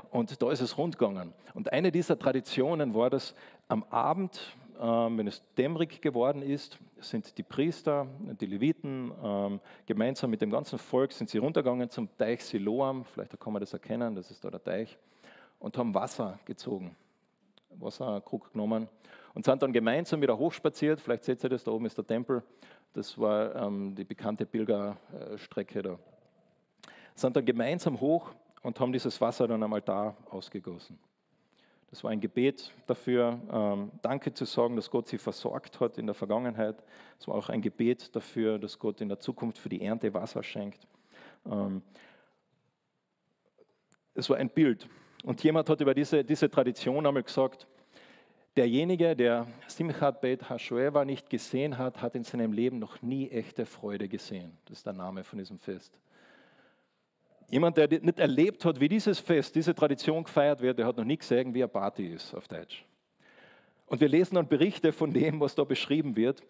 Und 0.10 0.42
da 0.42 0.52
ist 0.52 0.60
es 0.60 0.78
rundgegangen. 0.78 1.34
Und 1.54 1.72
eine 1.72 1.92
dieser 1.92 2.18
Traditionen 2.18 2.94
war, 2.94 3.10
dass 3.10 3.34
am 3.68 3.84
Abend, 3.84 4.58
wenn 4.82 5.28
es 5.28 5.44
dämmerig 5.56 6.02
geworden 6.02 6.42
ist, 6.42 6.80
sind 7.00 7.38
die 7.38 7.44
Priester, 7.44 8.08
die 8.40 8.48
Leviten, 8.48 9.12
ähm, 9.24 9.60
gemeinsam 9.86 10.32
mit 10.32 10.42
dem 10.42 10.50
ganzen 10.50 10.80
Volk 10.80 11.12
sind 11.12 11.30
sie 11.30 11.38
runtergegangen 11.38 11.90
zum 11.90 12.10
Teich 12.18 12.44
Siloam. 12.44 13.06
Vielleicht 13.06 13.40
kann 13.40 13.54
man 13.54 13.60
das 13.60 13.74
erkennen, 13.74 14.16
das 14.16 14.32
ist 14.32 14.44
da 14.44 14.50
der 14.50 14.64
Teich 14.64 14.98
und 15.60 15.78
haben 15.78 15.94
Wasser 15.94 16.40
gezogen, 16.46 16.96
Wasserkrug 17.70 18.52
genommen 18.54 18.90
und 19.36 19.46
sind 19.46 19.62
dann 19.62 19.72
gemeinsam 19.72 20.20
wieder 20.20 20.38
hochspaziert. 20.38 21.00
Vielleicht 21.00 21.26
seht 21.26 21.44
ihr 21.44 21.50
das, 21.50 21.64
da 21.64 21.72
oben 21.72 21.86
ist 21.86 21.98
der 21.98 22.08
Tempel. 22.08 22.42
Das 22.94 23.18
war 23.20 23.56
ähm, 23.56 23.94
die 23.94 24.04
bekannte 24.04 24.48
Pilgerstrecke 24.48 25.82
da. 25.84 26.00
Sind 27.14 27.36
dann 27.36 27.46
gemeinsam 27.46 28.02
hoch 28.02 28.32
und 28.64 28.80
haben 28.80 28.92
dieses 28.92 29.22
Wasser 29.22 29.48
dann 29.48 29.62
am 29.62 29.74
Altar 29.74 30.18
ausgegossen. 30.32 30.98
Das 31.92 32.06
war 32.06 32.12
ein 32.12 32.22
Gebet 32.22 32.72
dafür, 32.88 33.40
ähm, 33.52 33.92
Danke 34.02 34.34
zu 34.34 34.46
sagen, 34.46 34.78
dass 34.78 34.90
Gott 34.90 35.10
sie 35.10 35.18
versorgt 35.18 35.82
hat 35.82 35.98
in 35.98 36.06
der 36.06 36.16
Vergangenheit. 36.16 36.82
Es 37.20 37.28
war 37.28 37.36
auch 37.36 37.50
ein 37.50 37.62
Gebet 37.62 38.16
dafür, 38.16 38.58
dass 38.58 38.80
Gott 38.80 39.02
in 39.02 39.10
der 39.10 39.20
Zukunft 39.20 39.58
für 39.58 39.68
die 39.68 39.82
Ernte 39.82 40.14
Wasser 40.14 40.42
schenkt. 40.42 40.88
Ähm, 41.46 41.82
es 44.14 44.30
war 44.30 44.38
ein 44.38 44.50
Bild 44.50 44.88
und 45.24 45.44
jemand 45.44 45.70
hat 45.70 45.82
über 45.82 45.94
diese, 45.94 46.24
diese 46.24 46.50
Tradition 46.50 47.06
einmal 47.06 47.24
gesagt, 47.24 47.68
derjenige, 48.56 49.14
der 49.14 49.48
Simchat 49.68 50.22
Beit 50.22 50.50
HaShoeva 50.50 51.04
nicht 51.04 51.30
gesehen 51.30 51.78
hat, 51.78 52.02
hat 52.02 52.16
in 52.16 52.24
seinem 52.24 52.54
Leben 52.54 52.80
noch 52.80 53.02
nie 53.02 53.30
echte 53.30 53.66
Freude 53.66 54.08
gesehen. 54.08 54.58
Das 54.66 54.80
ist 54.80 54.86
der 54.86 54.94
Name 54.94 55.26
von 55.26 55.40
diesem 55.40 55.60
Fest. 55.60 56.00
Jemand, 57.52 57.76
der 57.76 57.90
nicht 57.90 58.18
erlebt 58.18 58.64
hat, 58.64 58.80
wie 58.80 58.88
dieses 58.88 59.20
Fest, 59.20 59.54
diese 59.54 59.76
Tradition 59.76 60.24
gefeiert 60.24 60.62
wird, 60.62 60.80
der 60.80 60.86
hat 60.86 60.96
noch 60.96 61.04
nie 61.04 61.18
gesehen, 61.18 61.54
wie 61.54 61.62
eine 61.62 61.68
Party 61.68 62.08
ist 62.08 62.34
auf 62.34 62.48
Deutsch. 62.48 62.86
Und 63.92 64.00
wir 64.00 64.08
lesen 64.08 64.36
dann 64.36 64.48
Berichte 64.48 64.94
von 64.94 65.12
dem, 65.12 65.42
was 65.42 65.54
da 65.54 65.66
beschrieben 65.66 66.16
wird. 66.16 66.42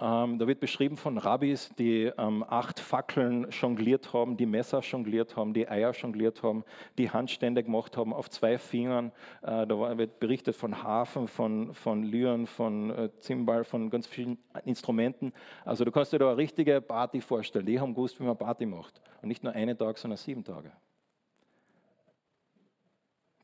Ähm, 0.00 0.36
da 0.40 0.48
wird 0.48 0.58
beschrieben 0.58 0.96
von 0.96 1.16
Rabbis, 1.16 1.70
die 1.78 2.10
ähm, 2.18 2.44
acht 2.48 2.80
Fackeln 2.80 3.46
jongliert 3.50 4.12
haben, 4.12 4.36
die 4.36 4.46
Messer 4.46 4.80
jongliert 4.80 5.36
haben, 5.36 5.54
die 5.54 5.68
Eier 5.68 5.92
jongliert 5.92 6.42
haben, 6.42 6.64
die 6.98 7.08
Handstände 7.08 7.62
gemacht 7.62 7.96
haben 7.96 8.12
auf 8.12 8.28
zwei 8.30 8.58
Fingern. 8.58 9.12
Äh, 9.42 9.68
da 9.68 9.96
wird 9.96 10.18
berichtet 10.18 10.56
von 10.56 10.82
Hafen, 10.82 11.28
von, 11.28 11.72
von 11.72 12.02
Lyren, 12.02 12.48
von 12.48 12.90
äh, 12.90 13.10
Zimbal, 13.20 13.62
von 13.62 13.90
ganz 13.90 14.08
vielen 14.08 14.36
Instrumenten. 14.64 15.32
Also 15.64 15.84
du 15.84 15.92
kannst 15.92 16.12
dir 16.12 16.18
da 16.18 16.26
eine 16.26 16.36
richtige 16.36 16.80
Party 16.80 17.20
vorstellen. 17.20 17.66
Die 17.66 17.78
haben 17.78 17.94
gewusst, 17.94 18.18
wie 18.18 18.24
man 18.24 18.36
Party 18.36 18.66
macht. 18.66 19.00
Und 19.22 19.28
nicht 19.28 19.44
nur 19.44 19.52
einen 19.52 19.78
Tag, 19.78 19.98
sondern 19.98 20.16
sieben 20.16 20.42
Tage. 20.42 20.72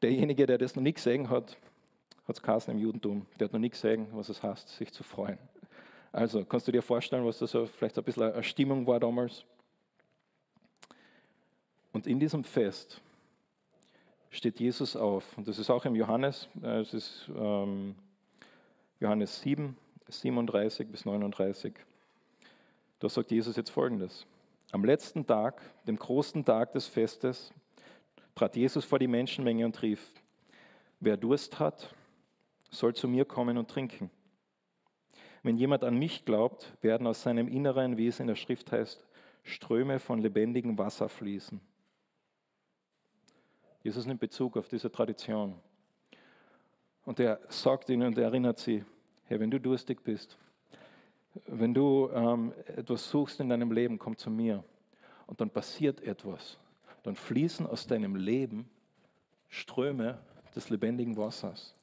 Derjenige, 0.02 0.44
der 0.44 0.58
das 0.58 0.74
noch 0.74 0.82
nicht 0.82 0.96
gesehen 0.96 1.30
hat, 1.30 1.56
hat 2.26 2.36
es 2.36 2.42
geheißen 2.42 2.72
im 2.72 2.78
Judentum. 2.78 3.26
Der 3.38 3.46
hat 3.46 3.52
noch 3.52 3.60
nie 3.60 3.70
gesehen, 3.70 4.06
was 4.12 4.28
es 4.28 4.42
heißt, 4.42 4.68
sich 4.68 4.92
zu 4.92 5.02
freuen. 5.02 5.38
Also, 6.12 6.44
kannst 6.44 6.68
du 6.68 6.72
dir 6.72 6.82
vorstellen, 6.82 7.24
was 7.24 7.38
da 7.38 7.46
so 7.46 7.66
vielleicht 7.66 7.98
ein 7.98 8.04
bisschen 8.04 8.22
eine 8.22 8.42
Stimmung 8.42 8.86
war 8.86 9.00
damals? 9.00 9.44
Und 11.92 12.06
in 12.06 12.18
diesem 12.18 12.44
Fest 12.44 13.00
steht 14.30 14.58
Jesus 14.58 14.96
auf. 14.96 15.36
Und 15.36 15.46
das 15.48 15.58
ist 15.58 15.70
auch 15.70 15.84
im 15.84 15.94
Johannes, 15.94 16.48
äh, 16.62 16.80
es 16.80 16.94
ist 16.94 17.30
ähm, 17.36 17.94
Johannes 19.00 19.40
7, 19.40 19.76
37 20.08 20.88
bis 20.88 21.04
39. 21.04 21.74
Da 23.00 23.08
sagt 23.08 23.30
Jesus 23.30 23.56
jetzt 23.56 23.70
folgendes. 23.70 24.26
Am 24.72 24.84
letzten 24.84 25.26
Tag, 25.26 25.60
dem 25.86 25.96
großen 25.96 26.44
Tag 26.44 26.72
des 26.72 26.86
Festes, 26.86 27.52
trat 28.34 28.56
Jesus 28.56 28.84
vor 28.84 28.98
die 28.98 29.06
Menschenmenge 29.06 29.64
und 29.64 29.80
rief, 29.82 30.12
wer 31.00 31.16
Durst 31.16 31.58
hat, 31.60 31.94
soll 32.70 32.94
zu 32.94 33.08
mir 33.08 33.24
kommen 33.24 33.58
und 33.58 33.70
trinken. 33.70 34.10
Wenn 35.42 35.56
jemand 35.56 35.84
an 35.84 35.98
mich 35.98 36.24
glaubt, 36.24 36.72
werden 36.80 37.06
aus 37.06 37.22
seinem 37.22 37.48
Inneren, 37.48 37.98
wie 37.98 38.06
es 38.06 38.18
in 38.18 38.26
der 38.26 38.34
Schrift 38.34 38.72
heißt, 38.72 39.06
Ströme 39.42 39.98
von 39.98 40.18
lebendigem 40.18 40.78
Wasser 40.78 41.08
fließen. 41.08 41.60
Jesus 43.82 44.06
nimmt 44.06 44.20
Bezug 44.20 44.56
auf 44.56 44.68
diese 44.68 44.90
Tradition. 44.90 45.60
Und 47.04 47.20
er 47.20 47.38
sagt 47.48 47.90
ihnen 47.90 48.06
und 48.08 48.16
erinnert 48.16 48.58
sie, 48.58 48.82
hey, 49.24 49.38
wenn 49.38 49.50
du 49.50 49.60
durstig 49.60 50.02
bist, 50.02 50.38
wenn 51.46 51.74
du 51.74 52.08
ähm, 52.14 52.54
etwas 52.66 53.10
suchst 53.10 53.40
in 53.40 53.50
deinem 53.50 53.70
Leben, 53.70 53.98
komm 53.98 54.16
zu 54.16 54.30
mir. 54.30 54.64
Und 55.26 55.42
dann 55.42 55.50
passiert 55.50 56.00
etwas. 56.00 56.58
Dann 57.02 57.16
fließen 57.16 57.66
aus 57.66 57.86
deinem 57.86 58.16
Leben 58.16 58.70
Ströme 59.48 60.18
des 60.54 60.70
lebendigen 60.70 61.18
Wassers 61.18 61.74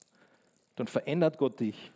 dann 0.75 0.87
verändert 0.87 1.37
Gott 1.37 1.59
dich. 1.59 1.91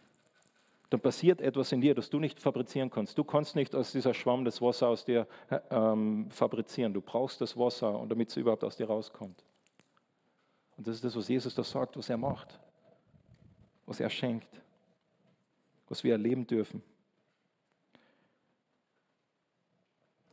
Dann 0.90 1.00
passiert 1.00 1.42
etwas 1.42 1.72
in 1.72 1.82
dir, 1.82 1.96
das 1.96 2.10
du 2.10 2.20
nicht 2.20 2.40
fabrizieren 2.40 2.90
kannst. 2.90 3.18
Du 3.18 3.24
kannst 3.24 3.56
nicht 3.56 3.76
aus 3.76 3.92
dieser 3.92 4.14
Schwamm 4.14 4.46
das 4.46 4.62
Wasser 4.62 4.88
aus 4.88 5.04
dir 5.04 5.28
ähm, 5.72 6.30
fabrizieren. 6.30 6.94
Du 6.94 7.02
brauchst 7.02 7.42
das 7.42 7.58
Wasser, 7.58 8.00
und 8.00 8.10
damit 8.10 8.30
es 8.30 8.38
überhaupt 8.38 8.64
aus 8.64 8.76
dir 8.76 8.88
rauskommt. 8.88 9.44
Und 10.78 10.88
das 10.88 10.96
ist 10.96 11.04
das, 11.04 11.16
was 11.16 11.28
Jesus 11.28 11.56
da 11.56 11.64
sagt, 11.64 11.98
was 11.98 12.10
er 12.10 12.18
macht, 12.18 12.60
was 13.86 14.00
er 14.00 14.10
schenkt, 14.10 14.62
was 15.88 16.04
wir 16.04 16.12
erleben 16.12 16.46
dürfen. 16.46 16.84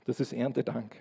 Das 0.04 0.20
ist 0.20 0.32
Erntedank, 0.32 0.96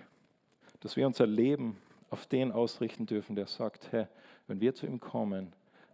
dass 0.80 0.96
wir 0.96 1.06
unser 1.06 1.26
Leben 1.26 1.76
auf 2.08 2.26
den 2.26 2.52
ausrichten 2.52 3.04
dürfen, 3.04 3.34
der 3.34 3.46
sagt, 3.46 3.90
Herr, 3.90 4.08
wenn 4.46 4.60
wir 4.60 4.74
zu 4.74 4.86
ihm 4.86 5.00
kommen, 5.00 5.52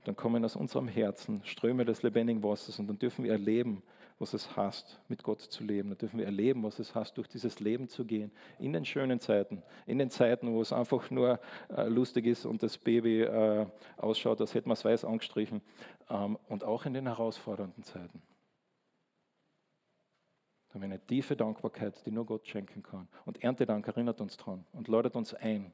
dann 0.09 0.17
kommen 0.17 0.43
aus 0.43 0.57
unserem 0.57 0.89
Herzen 0.89 1.43
Ströme 1.45 1.85
des 1.85 2.03
lebendigen 2.03 2.43
Wassers 2.43 2.79
und 2.79 2.87
dann 2.87 2.99
dürfen 2.99 3.25
wir 3.25 3.33
erleben, 3.33 3.83
was 4.19 4.33
es 4.33 4.57
heißt, 4.57 4.99
mit 5.09 5.23
Gott 5.23 5.43
zu 5.43 5.63
leben. 5.63 5.91
Dann 5.91 5.99
dürfen 5.99 6.19
wir 6.19 6.25
erleben, 6.25 6.63
was 6.63 6.79
es 6.79 6.95
heißt, 6.95 7.19
durch 7.19 7.29
dieses 7.29 7.61
Leben 7.61 7.89
zu 7.89 8.07
gehen. 8.07 8.33
In 8.59 8.73
den 8.73 8.87
schönen 8.87 9.21
Zeiten, 9.21 9.63
in 9.85 9.99
den 9.99 10.09
Zeiten, 10.09 10.55
wo 10.55 10.63
es 10.63 10.73
einfach 10.73 11.11
nur 11.11 11.39
äh, 11.69 11.89
lustig 11.89 12.25
ist 12.25 12.47
und 12.47 12.63
das 12.63 12.79
Baby 12.79 13.21
äh, 13.21 13.67
ausschaut, 13.99 14.41
als 14.41 14.55
hätte 14.55 14.67
man 14.67 14.77
es 14.77 14.85
weiß 14.87 15.05
angestrichen. 15.05 15.61
Ähm, 16.09 16.39
und 16.49 16.65
auch 16.65 16.87
in 16.87 16.95
den 16.95 17.07
herausfordernden 17.07 17.85
Zeiten. 17.85 18.23
Da 20.69 20.75
haben 20.75 20.81
wir 20.81 20.87
eine 20.87 21.07
tiefe 21.07 21.37
Dankbarkeit, 21.37 22.01
die 22.07 22.13
nur 22.13 22.25
Gott 22.25 22.49
schenken 22.49 22.83
kann. 22.83 23.09
Und 23.27 23.45
Erntedank 23.45 23.87
erinnert 23.87 24.23
uns 24.23 24.39
daran 24.39 24.65
und 24.73 24.89
ladet 24.89 25.17
uns 25.17 25.35
ein, 25.35 25.71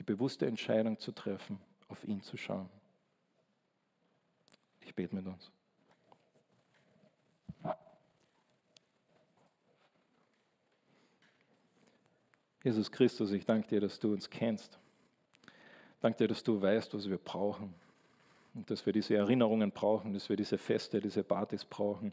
die 0.00 0.02
bewusste 0.02 0.46
Entscheidung 0.46 0.98
zu 0.98 1.12
treffen, 1.12 1.60
auf 1.86 2.02
ihn 2.02 2.20
zu 2.20 2.36
schauen. 2.36 2.68
Ich 4.84 4.94
bete 4.94 5.14
mit 5.14 5.26
uns. 5.26 5.50
Jesus 12.62 12.90
Christus, 12.90 13.30
ich 13.32 13.44
danke 13.44 13.68
dir, 13.68 13.80
dass 13.80 14.00
du 14.00 14.12
uns 14.12 14.30
kennst. 14.30 14.78
Danke 16.00 16.18
dir, 16.18 16.28
dass 16.28 16.42
du 16.42 16.60
weißt, 16.60 16.94
was 16.94 17.08
wir 17.08 17.18
brauchen. 17.18 17.74
Und 18.54 18.70
dass 18.70 18.86
wir 18.86 18.92
diese 18.92 19.16
Erinnerungen 19.16 19.70
brauchen, 19.70 20.14
dass 20.14 20.28
wir 20.30 20.36
diese 20.36 20.56
Feste, 20.56 21.00
diese 21.00 21.24
Partys 21.24 21.64
brauchen, 21.64 22.12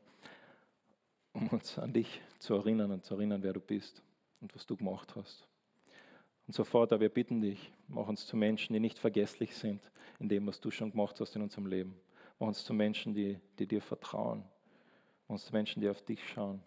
um 1.33 1.47
uns 1.49 1.79
an 1.79 1.93
dich 1.93 2.21
zu 2.39 2.55
erinnern 2.55 2.91
und 2.91 3.05
zu 3.05 3.13
erinnern, 3.13 3.43
wer 3.43 3.53
du 3.53 3.61
bist 3.61 4.03
und 4.41 4.53
was 4.53 4.65
du 4.65 4.75
gemacht 4.75 5.15
hast. 5.15 5.47
Und 6.47 6.53
so, 6.53 6.65
Vater, 6.65 6.99
wir 6.99 7.09
bitten 7.09 7.39
dich, 7.39 7.71
mach 7.87 8.07
uns 8.07 8.25
zu 8.25 8.35
Menschen, 8.35 8.73
die 8.73 8.79
nicht 8.81 8.99
vergesslich 8.99 9.55
sind 9.55 9.89
in 10.19 10.27
dem, 10.27 10.47
was 10.47 10.59
du 10.59 10.69
schon 10.69 10.91
gemacht 10.91 11.19
hast 11.21 11.35
in 11.35 11.43
unserem 11.43 11.67
Leben. 11.67 11.95
Uns 12.41 12.63
zu 12.63 12.73
Menschen, 12.73 13.13
die, 13.13 13.39
die 13.59 13.67
dir 13.67 13.81
vertrauen. 13.81 14.43
Uns 15.27 15.45
zu 15.45 15.53
Menschen, 15.53 15.79
die 15.79 15.89
auf 15.89 16.01
dich 16.01 16.27
schauen. 16.27 16.63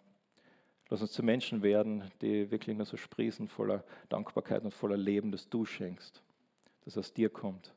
Lass 0.89 1.01
uns 1.01 1.11
zu 1.11 1.21
Menschen 1.21 1.63
werden, 1.63 2.09
die 2.21 2.49
wirklich 2.49 2.77
nur 2.77 2.85
so 2.85 2.95
sprießen 2.95 3.49
voller 3.49 3.83
Dankbarkeit 4.07 4.63
und 4.63 4.73
voller 4.73 4.95
Leben, 4.95 5.31
das 5.31 5.49
du 5.49 5.65
schenkst, 5.65 6.23
das 6.85 6.97
aus 6.97 7.11
dir 7.11 7.29
kommt, 7.29 7.73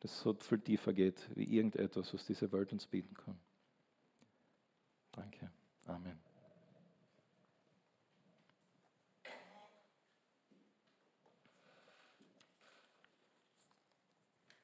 das 0.00 0.20
so 0.20 0.34
viel 0.34 0.60
tiefer 0.60 0.92
geht 0.92 1.30
wie 1.34 1.44
irgendetwas, 1.44 2.12
was 2.12 2.26
diese 2.26 2.52
Welt 2.52 2.72
uns 2.72 2.86
bieten 2.86 3.14
kann. 3.14 3.38
Danke. 5.12 5.50
Amen. 5.86 6.29